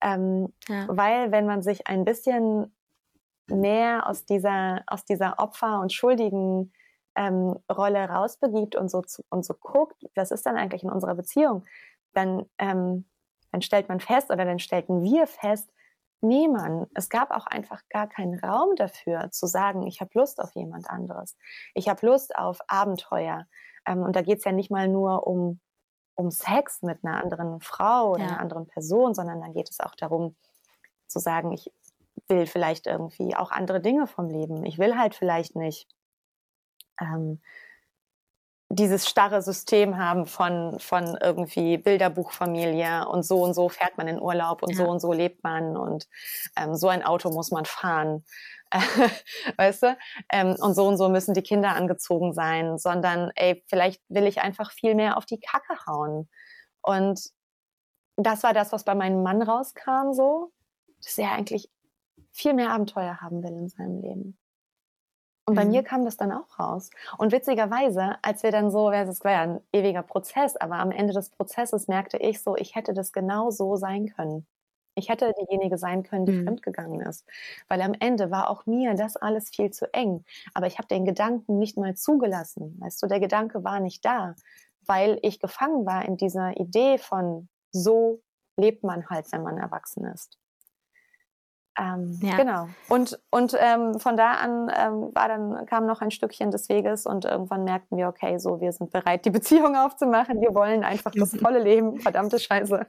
[0.03, 0.87] Ähm, ja.
[0.89, 2.74] Weil wenn man sich ein bisschen
[3.47, 6.72] mehr aus dieser, aus dieser Opfer- und Schuldigen
[7.15, 11.15] ähm, Rolle rausbegibt und so, zu, und so guckt, was ist dann eigentlich in unserer
[11.15, 11.65] Beziehung,
[12.15, 13.05] dann, ähm,
[13.51, 15.71] dann stellt man fest oder dann stellten wir fest,
[16.23, 20.41] nee, Mann, es gab auch einfach gar keinen Raum dafür zu sagen, ich habe Lust
[20.41, 21.37] auf jemand anderes.
[21.75, 23.47] Ich habe Lust auf Abenteuer.
[23.87, 25.61] Ähm, und da geht es ja nicht mal nur um,
[26.15, 28.29] um Sex mit einer anderen Frau oder ja.
[28.29, 30.37] einer anderen Person, sondern da geht es auch darum
[31.09, 31.73] zu sagen, ich
[32.29, 34.65] will vielleicht irgendwie auch andere Dinge vom Leben.
[34.65, 35.89] Ich will halt vielleicht nicht
[37.01, 37.40] ähm,
[38.74, 44.20] dieses starre System haben von, von irgendwie Bilderbuchfamilie und so und so fährt man in
[44.20, 44.76] Urlaub und ja.
[44.76, 46.09] so und so lebt man und
[46.57, 48.24] ähm, so ein Auto muss man fahren.
[49.59, 49.97] weißt du?
[50.32, 54.40] Ähm, und so und so müssen die Kinder angezogen sein, sondern ey, vielleicht will ich
[54.40, 56.30] einfach viel mehr auf die Kacke hauen.
[56.80, 57.20] Und
[58.16, 60.53] das war das, was bei meinem Mann rauskam, so,
[61.03, 61.68] dass er eigentlich
[62.30, 64.38] viel mehr Abenteuer haben will in seinem Leben.
[65.53, 65.70] Und bei mhm.
[65.72, 66.88] mir kam das dann auch raus.
[67.18, 71.12] Und witzigerweise, als wir dann so, es war ja ein ewiger Prozess, aber am Ende
[71.12, 74.46] des Prozesses merkte ich so, ich hätte das genau so sein können.
[74.94, 76.44] Ich hätte diejenige sein können, die mhm.
[76.44, 77.26] fremdgegangen ist.
[77.68, 80.24] Weil am Ende war auch mir das alles viel zu eng.
[80.55, 82.78] Aber ich habe den Gedanken nicht mal zugelassen.
[82.80, 84.34] Weißt du, der Gedanke war nicht da,
[84.86, 88.22] weil ich gefangen war in dieser Idee von so
[88.57, 90.38] lebt man halt, wenn man erwachsen ist.
[91.79, 92.37] Ähm, ja.
[92.37, 92.68] Genau.
[92.89, 97.07] Und, und ähm, von da an ähm, war dann, kam noch ein Stückchen des Weges
[97.07, 100.41] und irgendwann merkten wir, okay, so, wir sind bereit, die Beziehung aufzumachen.
[100.41, 101.99] Wir wollen einfach das volle Leben.
[102.01, 102.87] Verdammte Scheiße.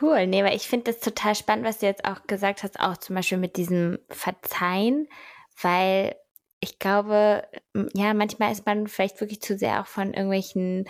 [0.00, 2.96] Cool, nee, weil ich finde das total spannend, was du jetzt auch gesagt hast, auch
[2.96, 5.08] zum Beispiel mit diesem Verzeihen,
[5.62, 6.14] weil
[6.60, 7.46] ich glaube,
[7.94, 10.86] ja, manchmal ist man vielleicht wirklich zu sehr auch von irgendwelchen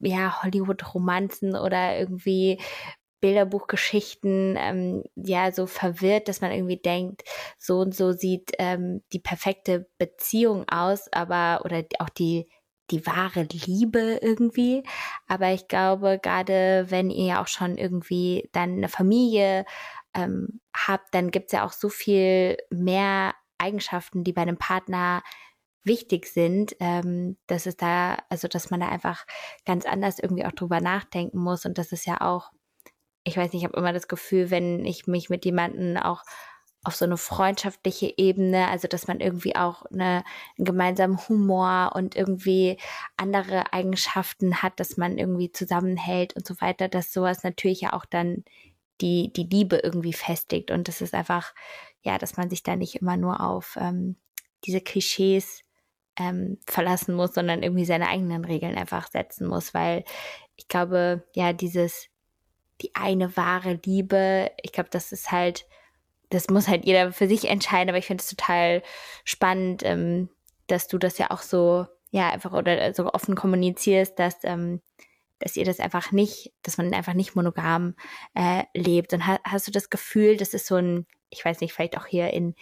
[0.00, 2.60] ja, Hollywood-Romanzen oder irgendwie
[3.20, 7.22] Bilderbuchgeschichten ähm, ja so verwirrt, dass man irgendwie denkt,
[7.58, 12.48] so und so sieht ähm, die perfekte Beziehung aus, aber oder auch die
[12.90, 14.82] die wahre Liebe irgendwie.
[15.26, 19.64] Aber ich glaube, gerade wenn ihr ja auch schon irgendwie dann eine Familie
[20.14, 25.22] ähm, habt, dann gibt's ja auch so viel mehr Eigenschaften, die bei einem Partner
[25.84, 29.26] wichtig sind, ähm, dass es da, also dass man da einfach
[29.64, 31.64] ganz anders irgendwie auch drüber nachdenken muss.
[31.64, 32.50] Und das ist ja auch,
[33.28, 36.22] ich weiß nicht, ich habe immer das Gefühl, wenn ich mich mit jemandem auch
[36.84, 40.24] auf so eine freundschaftliche Ebene, also dass man irgendwie auch eine,
[40.56, 42.78] einen gemeinsamen Humor und irgendwie
[43.16, 48.04] andere Eigenschaften hat, dass man irgendwie zusammenhält und so weiter, dass sowas natürlich ja auch
[48.04, 48.44] dann
[49.00, 50.70] die, die Liebe irgendwie festigt.
[50.70, 51.54] Und das ist einfach,
[52.02, 54.16] ja, dass man sich da nicht immer nur auf ähm,
[54.64, 55.62] diese Klischees
[56.18, 60.04] ähm, verlassen muss, sondern irgendwie seine eigenen Regeln einfach setzen muss, weil
[60.56, 62.08] ich glaube, ja, dieses,
[62.80, 65.66] die eine wahre Liebe, ich glaube, das ist halt,
[66.30, 68.82] das muss halt jeder für sich entscheiden, aber ich finde es total
[69.24, 70.28] spannend, ähm,
[70.66, 74.80] dass du das ja auch so, ja, einfach oder so offen kommunizierst, dass, ähm,
[75.38, 77.94] dass ihr das einfach nicht, dass man einfach nicht monogam
[78.34, 79.12] äh, lebt.
[79.12, 82.06] Und ha hast du das Gefühl, das ist so ein, ich weiß nicht, vielleicht auch
[82.06, 82.54] hier in,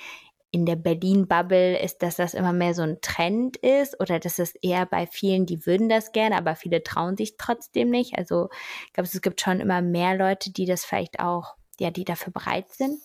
[0.50, 4.54] in der Berlin-Bubble ist, dass das immer mehr so ein Trend ist oder dass es
[4.56, 8.16] eher bei vielen, die würden das gerne, aber viele trauen sich trotzdem nicht.
[8.16, 8.48] Also
[8.86, 12.32] ich glaube, es gibt schon immer mehr Leute, die das vielleicht auch, ja, die dafür
[12.32, 13.00] bereit sind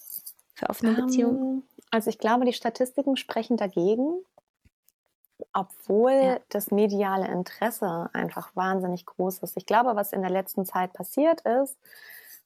[0.54, 1.54] für offene um, Beziehungen.
[1.58, 4.24] Ähm, also ich glaube, die Statistiken sprechen dagegen,
[5.54, 6.39] obwohl ja.
[6.50, 9.58] das mediale Interesse einfach wahnsinnig groß ist.
[9.58, 11.78] Ich glaube, was in der letzten Zeit passiert ist,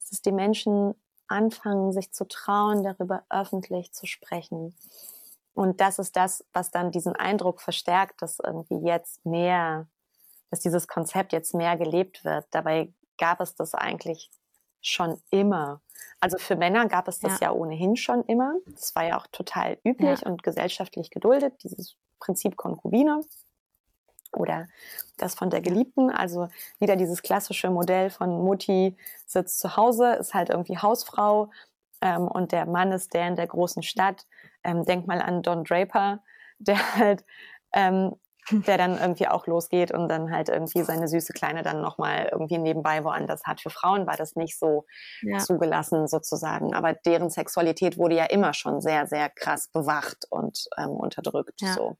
[0.05, 0.95] ist, dass die Menschen
[1.27, 4.75] anfangen, sich zu trauen, darüber öffentlich zu sprechen.
[5.53, 9.87] Und das ist das, was dann diesen Eindruck verstärkt, dass irgendwie jetzt mehr,
[10.49, 12.45] dass dieses Konzept jetzt mehr gelebt wird.
[12.51, 14.29] Dabei gab es das eigentlich
[14.81, 15.81] schon immer.
[16.19, 18.55] Also für Männer gab es das ja, ja ohnehin schon immer.
[18.67, 20.27] Das war ja auch total üblich ja.
[20.27, 23.21] und gesellschaftlich geduldet, dieses Prinzip Konkubine
[24.35, 24.67] oder
[25.17, 26.09] das von der Geliebten.
[26.09, 26.47] Also
[26.79, 31.51] wieder dieses klassische Modell von Mutti sitzt zu Hause, ist halt irgendwie Hausfrau
[32.01, 34.25] ähm, und der Mann ist der in der großen Stadt.
[34.63, 36.23] Ähm, denk mal an Don Draper,
[36.59, 37.25] der halt
[37.73, 38.15] ähm,
[38.51, 42.57] der dann irgendwie auch losgeht und dann halt irgendwie seine süße Kleine dann nochmal irgendwie
[42.57, 43.61] nebenbei woanders hat.
[43.61, 44.85] Für Frauen war das nicht so
[45.21, 45.39] ja.
[45.39, 50.91] zugelassen sozusagen, aber deren Sexualität wurde ja immer schon sehr, sehr krass bewacht und ähm,
[50.91, 51.61] unterdrückt.
[51.61, 51.73] Ja.
[51.73, 51.97] So.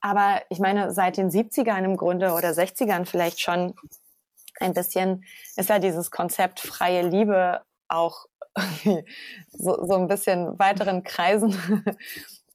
[0.00, 3.74] Aber ich meine, seit den 70ern im Grunde oder 60ern vielleicht schon
[4.60, 5.24] ein bisschen
[5.56, 8.26] ist ja dieses Konzept freie Liebe auch
[9.52, 11.54] so, so ein bisschen weiteren Kreisen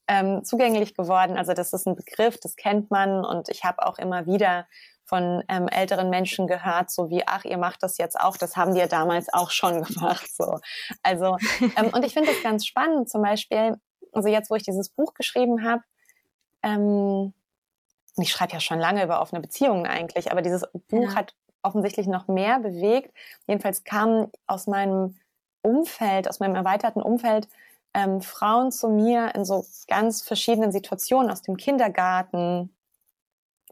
[0.08, 1.36] ähm, zugänglich geworden.
[1.36, 4.66] Also das ist ein Begriff, das kennt man und ich habe auch immer wieder
[5.06, 8.74] von ähm, älteren Menschen gehört, so wie, ach, ihr macht das jetzt auch, das haben
[8.74, 10.28] ja damals auch schon gemacht.
[10.34, 10.60] So.
[11.02, 11.36] Also,
[11.76, 13.76] ähm, und ich finde das ganz spannend, zum Beispiel,
[14.12, 15.82] also jetzt, wo ich dieses Buch geschrieben habe,
[16.64, 17.32] ähm,
[18.16, 21.14] ich schreibe ja schon lange über offene Beziehungen eigentlich, aber dieses Buch ja.
[21.14, 23.12] hat offensichtlich noch mehr bewegt.
[23.46, 25.18] Jedenfalls kamen aus meinem
[25.62, 27.48] Umfeld, aus meinem erweiterten Umfeld,
[27.94, 32.73] ähm, Frauen zu mir in so ganz verschiedenen Situationen aus dem Kindergarten,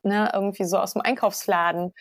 [0.05, 1.93] ne, irgendwie so aus dem Einkaufsladen,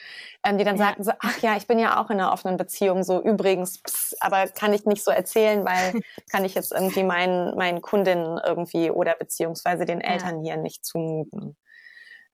[0.43, 0.85] ähm, die dann ja.
[0.85, 4.15] sagten so, ach ja, ich bin ja auch in einer offenen Beziehung, so übrigens, pss,
[4.19, 5.93] aber kann ich nicht so erzählen, weil
[6.31, 10.53] kann ich jetzt irgendwie meinen, meinen Kundinnen irgendwie oder beziehungsweise den Eltern ja.
[10.53, 11.57] hier nicht zumuten.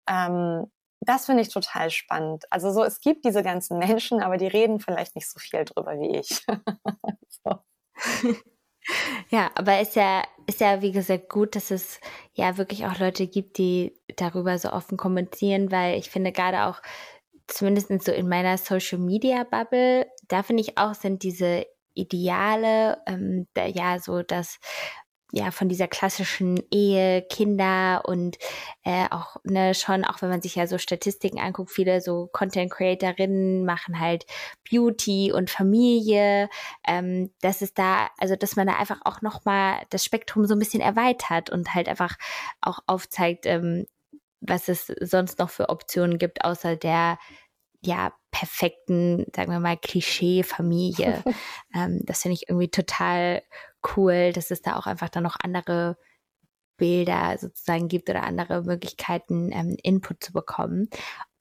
[0.09, 2.45] Ähm, das finde ich total spannend.
[2.49, 5.99] Also so, es gibt diese ganzen Menschen, aber die reden vielleicht nicht so viel drüber
[5.99, 6.45] wie ich.
[7.29, 7.59] so.
[9.29, 11.99] Ja, aber ist ja, ist ja, wie gesagt, gut, dass es
[12.33, 16.81] ja wirklich auch Leute gibt, die darüber so offen kommunizieren, weil ich finde gerade auch,
[17.47, 23.47] zumindest so in meiner Social Media Bubble, da finde ich auch, sind diese Ideale, ähm,
[23.53, 24.59] da, ja, so das
[25.33, 28.37] ja von dieser klassischen Ehe, Kinder und
[28.83, 32.71] äh, auch ne schon, auch wenn man sich ja so Statistiken anguckt, viele so Content
[32.71, 34.25] Creatorinnen machen halt
[34.69, 36.49] Beauty und Familie.
[36.87, 40.55] Ähm, dass es da, also dass man da einfach auch noch mal das Spektrum so
[40.55, 42.15] ein bisschen erweitert und halt einfach
[42.61, 43.85] auch aufzeigt, ähm,
[44.39, 47.17] was es sonst noch für Optionen gibt, außer der
[47.81, 51.23] ja, perfekten, sagen wir mal, Klischee-Familie.
[51.75, 53.43] ähm, das finde ich irgendwie total
[53.95, 55.97] cool, dass es da auch einfach dann noch andere
[56.77, 60.89] Bilder sozusagen gibt oder andere Möglichkeiten, ähm, Input zu bekommen.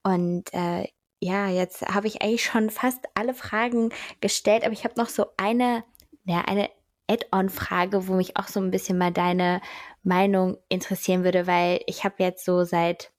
[0.03, 0.87] Und äh,
[1.21, 3.91] ja, jetzt habe ich eigentlich schon fast alle Fragen
[4.21, 5.85] gestellt, aber ich habe noch so eine,
[6.25, 6.71] ja, eine
[7.09, 9.61] Add-on-Frage, wo mich auch so ein bisschen mal deine
[10.03, 13.13] Meinung interessieren würde, weil ich habe jetzt so seit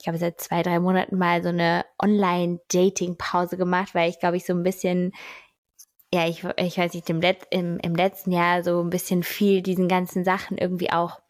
[0.00, 4.46] ich habe seit zwei, drei Monaten mal so eine Online-Dating-Pause gemacht, weil ich glaube, ich
[4.46, 5.12] so ein bisschen,
[6.12, 9.62] ja, ich, ich weiß nicht, im, Let im, im letzten Jahr so ein bisschen viel
[9.62, 11.20] diesen ganzen Sachen irgendwie auch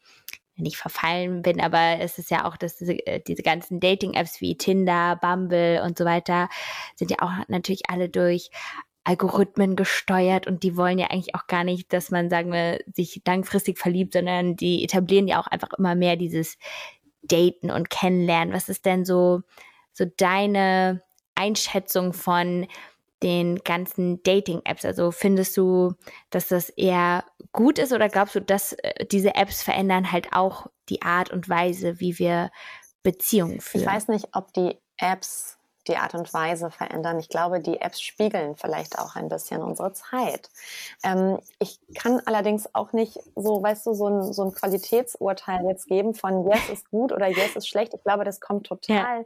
[0.56, 4.56] nicht verfallen bin, aber es ist ja auch, dass diese, äh, diese ganzen Dating-Apps wie
[4.56, 6.48] Tinder, Bumble und so weiter
[6.94, 8.50] sind ja auch natürlich alle durch
[9.04, 13.22] Algorithmen gesteuert und die wollen ja eigentlich auch gar nicht, dass man, sagen wir, sich
[13.26, 16.58] langfristig verliebt, sondern die etablieren ja auch einfach immer mehr dieses
[17.22, 18.54] Daten und Kennenlernen.
[18.54, 19.42] Was ist denn so,
[19.92, 21.02] so deine
[21.34, 22.66] Einschätzung von
[23.22, 24.84] den ganzen Dating-Apps?
[24.84, 25.94] Also findest du,
[26.28, 30.66] dass das eher gut ist oder glaubst du, dass äh, diese Apps verändern halt auch
[30.88, 32.50] die Art und Weise, wie wir
[33.02, 33.82] Beziehungen führen?
[33.82, 35.59] Ich weiß nicht, ob die Apps
[35.90, 37.18] die Art und Weise verändern.
[37.18, 40.50] Ich glaube, die Apps spiegeln vielleicht auch ein bisschen unsere Zeit.
[41.02, 45.86] Ähm, ich kann allerdings auch nicht so, weißt du, so ein, so ein Qualitätsurteil jetzt
[45.86, 47.92] geben von Yes ist gut oder Yes ist schlecht.
[47.94, 49.24] Ich glaube, das kommt total ja.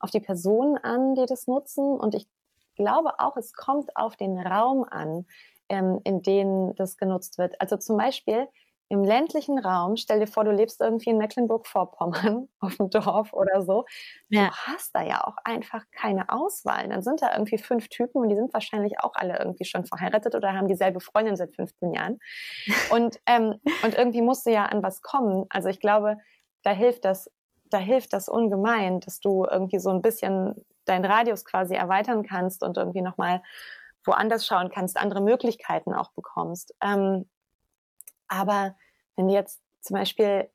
[0.00, 1.98] auf die Personen an, die das nutzen.
[1.98, 2.28] Und ich
[2.76, 5.26] glaube auch, es kommt auf den Raum an,
[5.68, 7.60] ähm, in dem das genutzt wird.
[7.60, 8.48] Also zum Beispiel,
[8.88, 13.62] im ländlichen Raum, stell dir vor, du lebst irgendwie in Mecklenburg-Vorpommern auf dem Dorf oder
[13.62, 13.84] so,
[14.28, 14.48] ja.
[14.48, 16.88] du hast da ja auch einfach keine Auswahl.
[16.88, 20.34] Dann sind da irgendwie fünf Typen und die sind wahrscheinlich auch alle irgendwie schon verheiratet
[20.34, 22.18] oder haben dieselbe Freundin seit 15 Jahren.
[22.90, 25.46] Und, ähm, und irgendwie musst du ja an was kommen.
[25.48, 26.18] Also ich glaube,
[26.62, 27.30] da hilft das,
[27.70, 30.54] da hilft das ungemein, dass du irgendwie so ein bisschen
[30.84, 33.42] deinen Radius quasi erweitern kannst und irgendwie nochmal
[34.04, 36.74] woanders schauen kannst, andere Möglichkeiten auch bekommst.
[36.82, 37.26] Ähm,
[38.34, 38.76] aber
[39.16, 40.48] wenn wir jetzt zum Beispiel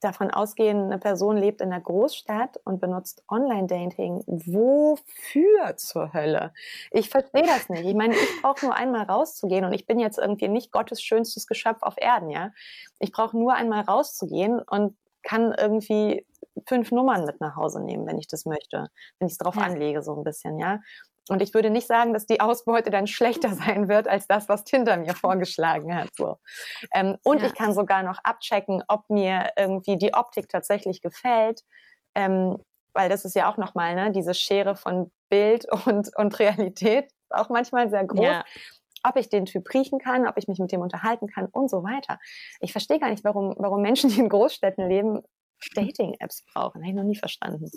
[0.00, 6.52] davon ausgehen, eine Person lebt in einer Großstadt und benutzt Online-Dating, wofür zur Hölle?
[6.90, 7.86] Ich verstehe das nicht.
[7.86, 11.46] Ich meine, ich brauche nur einmal rauszugehen und ich bin jetzt irgendwie nicht Gottes schönstes
[11.46, 12.50] Geschöpf auf Erden, ja.
[12.98, 16.26] Ich brauche nur einmal rauszugehen und kann irgendwie
[16.66, 18.88] fünf Nummern mit nach Hause nehmen, wenn ich das möchte,
[19.18, 19.62] wenn ich es drauf ja.
[19.62, 20.80] anlege, so ein bisschen, ja.
[21.28, 24.64] Und ich würde nicht sagen, dass die Ausbeute dann schlechter sein wird als das, was
[24.64, 26.08] Tinder mir vorgeschlagen hat.
[26.16, 26.38] So.
[26.94, 27.46] Ähm, und ja.
[27.46, 31.62] ich kann sogar noch abchecken, ob mir irgendwie die Optik tatsächlich gefällt.
[32.14, 32.58] Ähm,
[32.94, 37.48] weil das ist ja auch nochmal, ne, diese Schere von Bild und, und Realität, auch
[37.48, 38.24] manchmal sehr groß.
[38.24, 38.44] Ja.
[39.02, 41.84] Ob ich den Typ riechen kann, ob ich mich mit dem unterhalten kann und so
[41.84, 42.18] weiter.
[42.60, 45.22] Ich verstehe gar nicht, warum, warum Menschen, die in Großstädten leben,
[45.74, 46.80] Dating-Apps brauchen.
[46.80, 47.70] Habe ich noch nie verstanden.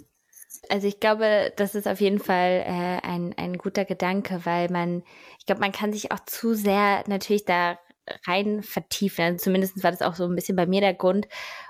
[0.68, 5.04] Also ich glaube, das ist auf jeden Fall äh, ein, ein guter Gedanke, weil man,
[5.40, 7.80] ich glaube, man kann sich auch zu sehr natürlich da
[8.28, 9.24] rein vertiefen.
[9.24, 11.28] Also zumindest war das auch so ein bisschen bei mir der Grund,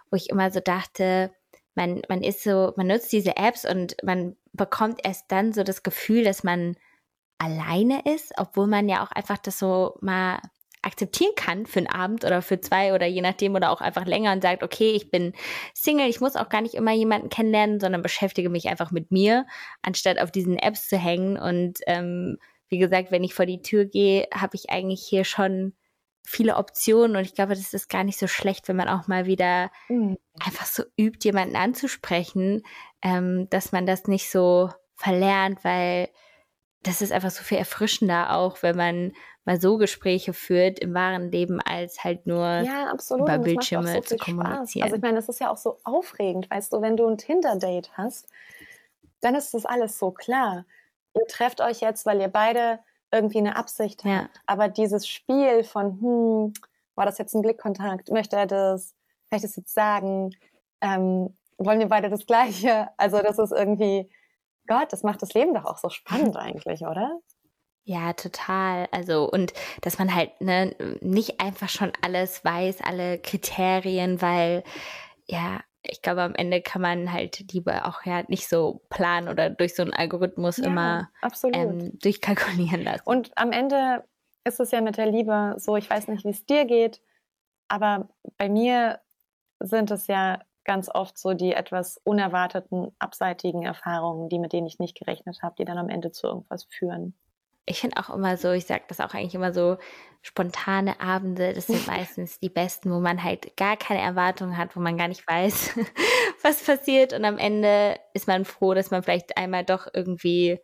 [0.09, 1.31] wo ich immer so dachte,
[1.75, 5.83] man, man ist so, man nutzt diese Apps und man bekommt erst dann so das
[5.83, 6.75] Gefühl, dass man
[7.37, 10.39] alleine ist, obwohl man ja auch einfach das so mal
[10.81, 14.31] akzeptieren kann für einen Abend oder für zwei oder je nachdem oder auch einfach länger
[14.31, 15.33] und sagt, okay, ich bin
[15.73, 19.45] Single, ich muss auch gar nicht immer jemanden kennenlernen, sondern beschäftige mich einfach mit mir,
[19.81, 21.37] anstatt auf diesen Apps zu hängen.
[21.37, 22.37] Und ähm,
[22.69, 25.73] wie gesagt, wenn ich vor die Tür gehe, habe ich eigentlich hier schon
[26.25, 29.25] viele Optionen und ich glaube, das ist gar nicht so schlecht, wenn man auch mal
[29.25, 30.17] wieder mhm.
[30.39, 32.61] einfach so übt, jemanden anzusprechen,
[33.01, 36.09] ähm, dass man das nicht so verlernt, weil
[36.83, 39.13] das ist einfach so viel erfrischender auch, wenn man
[39.45, 44.17] mal so Gespräche führt im wahren Leben, als halt nur ja, über Bildschirme so zu
[44.17, 44.65] kommunizieren.
[44.65, 44.81] Spaß.
[44.83, 47.91] Also ich meine, das ist ja auch so aufregend, weißt du, wenn du ein Tinder-Date
[47.93, 48.27] hast,
[49.21, 50.65] dann ist das alles so klar.
[51.15, 52.79] Ihr trefft euch jetzt, weil ihr beide
[53.11, 54.23] irgendwie eine Absicht ja.
[54.23, 54.41] habt.
[54.45, 56.53] Aber dieses Spiel von, hm,
[56.95, 58.11] war das jetzt ein Blickkontakt?
[58.11, 58.95] Möchte er das?
[59.29, 60.35] Kann ich das jetzt sagen?
[60.81, 62.89] Ähm, wollen wir beide das Gleiche?
[62.97, 64.09] Also das ist irgendwie,
[64.67, 67.19] Gott, das macht das Leben doch auch so spannend eigentlich, oder?
[67.89, 68.87] Ja, total.
[68.91, 74.63] Also, und dass man halt ne, nicht einfach schon alles weiß, alle Kriterien, weil
[75.25, 79.49] ja, ich glaube, am Ende kann man halt lieber auch ja nicht so planen oder
[79.49, 81.09] durch so einen Algorithmus ja, immer
[81.51, 83.01] ähm, durchkalkulieren lassen.
[83.05, 84.03] Und am Ende
[84.43, 87.01] ist es ja mit der Liebe so, ich weiß nicht, wie es dir geht,
[87.69, 88.99] aber bei mir
[89.59, 94.77] sind es ja ganz oft so die etwas unerwarteten, abseitigen Erfahrungen, die mit denen ich
[94.77, 97.15] nicht gerechnet habe, die dann am Ende zu irgendwas führen.
[97.69, 99.77] Ich finde auch immer so, ich sage das auch eigentlich immer so,
[100.21, 104.79] spontane Abende, das sind meistens die besten, wo man halt gar keine Erwartungen hat, wo
[104.79, 105.77] man gar nicht weiß,
[106.43, 107.13] was passiert.
[107.13, 110.59] Und am Ende ist man froh, dass man vielleicht einmal doch irgendwie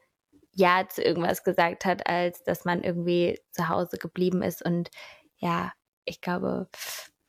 [0.52, 4.66] Ja zu irgendwas gesagt hat, als dass man irgendwie zu Hause geblieben ist.
[4.66, 4.90] Und
[5.38, 5.72] ja,
[6.06, 6.68] ich glaube,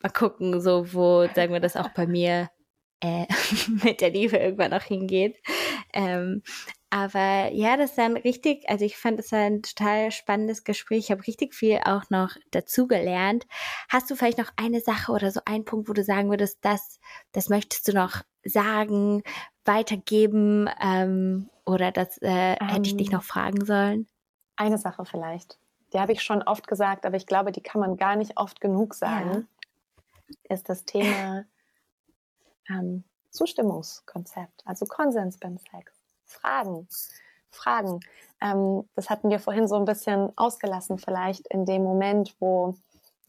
[0.01, 2.49] mal gucken, so wo, sagen wir das auch bei mir,
[3.01, 3.27] äh,
[3.85, 5.37] mit der Liebe irgendwann noch hingeht.
[5.93, 6.43] Ähm,
[6.91, 10.99] aber ja, das ist dann richtig, also ich fand es ein total spannendes Gespräch.
[10.99, 13.47] Ich habe richtig viel auch noch dazu gelernt.
[13.89, 17.01] Hast du vielleicht noch eine Sache oder so einen Punkt, wo du sagen würdest, das,
[17.33, 19.23] das möchtest du noch sagen,
[19.65, 23.15] weitergeben ähm, oder das äh, ähm, hätte ich dich ähm.
[23.15, 24.07] noch fragen sollen?
[24.57, 25.59] Eine Sache vielleicht.
[25.93, 28.61] Die habe ich schon oft gesagt, aber ich glaube, die kann man gar nicht oft
[28.61, 29.49] genug sagen.
[30.49, 30.55] Ja.
[30.55, 31.45] Ist das Thema
[32.69, 35.96] ähm, Zustimmungskonzept, also Konsens beim Sex.
[36.27, 36.89] Fragen.
[37.51, 38.01] fragen.
[38.41, 42.75] Ähm, das hatten wir vorhin so ein bisschen ausgelassen, vielleicht in dem Moment, wo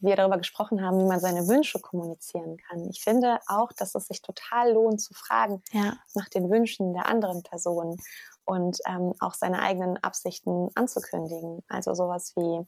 [0.00, 2.88] wir darüber gesprochen haben, wie man seine Wünsche kommunizieren kann.
[2.90, 5.94] Ich finde auch, dass es sich total lohnt zu fragen ja.
[6.14, 7.98] nach den Wünschen der anderen Person
[8.44, 11.62] und ähm, auch seine eigenen Absichten anzukündigen.
[11.68, 12.66] Also sowas wie,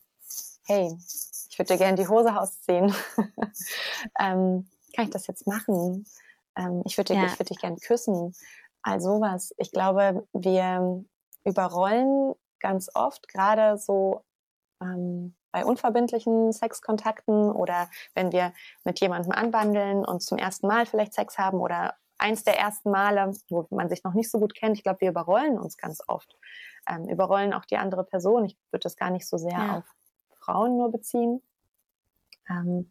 [0.65, 0.97] hey,
[1.51, 2.95] ich würde dir gerne die Hose ausziehen.
[4.19, 6.07] ähm, kann ich das jetzt machen?
[6.57, 7.39] Ähm, ich würde ja.
[7.39, 8.35] würd dich gerne küssen.
[8.83, 9.55] All sowas.
[9.59, 11.05] Ich glaube, wir
[11.45, 14.25] überrollen ganz oft gerade so
[14.83, 18.53] ähm, bei unverbindlichen Sexkontakten oder wenn wir
[18.85, 23.33] mit jemandem anbandeln und zum ersten Mal vielleicht Sex haben oder eins der ersten Male,
[23.49, 24.77] wo man sich noch nicht so gut kennt.
[24.77, 26.37] Ich glaube, wir überrollen uns ganz oft.
[26.89, 28.45] Ähm, überrollen auch die andere Person.
[28.45, 29.79] Ich würde das gar nicht so sehr ja.
[29.79, 29.85] auf
[30.39, 31.43] Frauen nur beziehen,
[32.49, 32.91] ähm,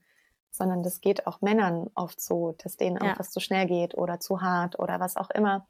[0.51, 3.13] sondern das geht auch Männern oft so, dass denen ja.
[3.13, 5.67] auch was zu schnell geht oder zu hart oder was auch immer.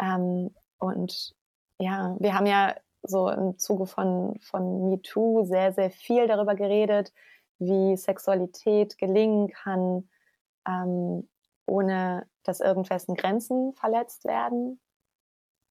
[0.00, 1.34] Ähm, und
[1.78, 7.12] ja, wir haben ja so im Zuge von, von MeToo sehr, sehr viel darüber geredet,
[7.58, 10.08] wie Sexualität gelingen kann,
[10.66, 11.28] ähm,
[11.66, 14.80] ohne dass irgendwessen Grenzen verletzt werden.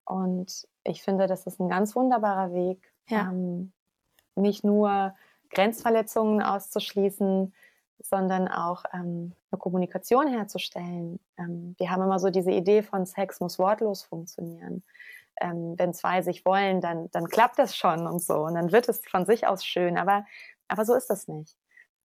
[0.04, 3.30] Und ich finde, das ist ein ganz wunderbarer Weg, ja.
[3.30, 3.72] ähm,
[4.34, 5.14] nicht nur
[5.50, 7.54] Grenzverletzungen auszuschließen,
[7.98, 11.18] sondern auch ähm, eine Kommunikation herzustellen.
[11.38, 14.84] Ähm, wir haben immer so diese Idee von Sex muss wortlos funktionieren.
[15.40, 18.88] Ähm, wenn zwei sich wollen, dann, dann klappt das schon und so und dann wird
[18.88, 19.98] es von sich aus schön.
[19.98, 20.24] Aber,
[20.68, 21.56] aber so ist das nicht.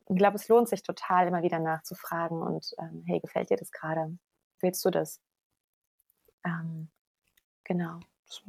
[0.10, 3.72] Ich glaube, es lohnt sich total, immer wieder nachzufragen und ähm, hey, gefällt dir das
[3.72, 4.18] gerade?
[4.60, 5.22] Willst du das?
[6.44, 6.90] Ähm,
[7.64, 8.00] genau.
[8.28, 8.42] Das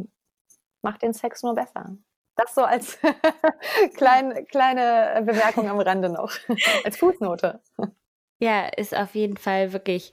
[0.83, 1.97] macht den Sex nur besser.
[2.37, 2.99] Das so als
[3.97, 6.33] klein, kleine Bemerkung am Rande noch,
[6.85, 7.61] als Fußnote.
[8.41, 10.13] Ja, ist auf jeden Fall wirklich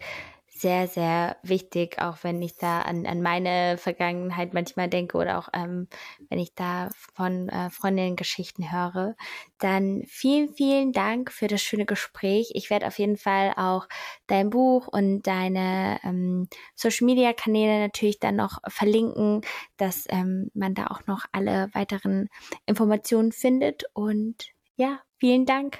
[0.60, 5.48] sehr, sehr wichtig, auch wenn ich da an, an meine Vergangenheit manchmal denke oder auch
[5.54, 5.88] ähm,
[6.30, 9.16] wenn ich da von äh, Freundinnen Geschichten höre.
[9.58, 12.52] Dann vielen, vielen Dank für das schöne Gespräch.
[12.56, 13.88] Ich werde auf jeden Fall auch
[14.28, 19.42] dein Buch und deine ähm, Social Media Kanäle natürlich dann noch verlinken,
[19.78, 22.28] dass ähm, man da auch noch alle weiteren
[22.66, 23.86] Informationen findet.
[23.94, 25.80] Und ja, vielen Dank.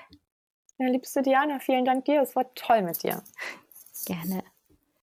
[0.78, 2.22] Ja, liebste Diana, vielen Dank dir.
[2.22, 3.22] Es war toll mit dir.
[4.06, 4.44] Gerne.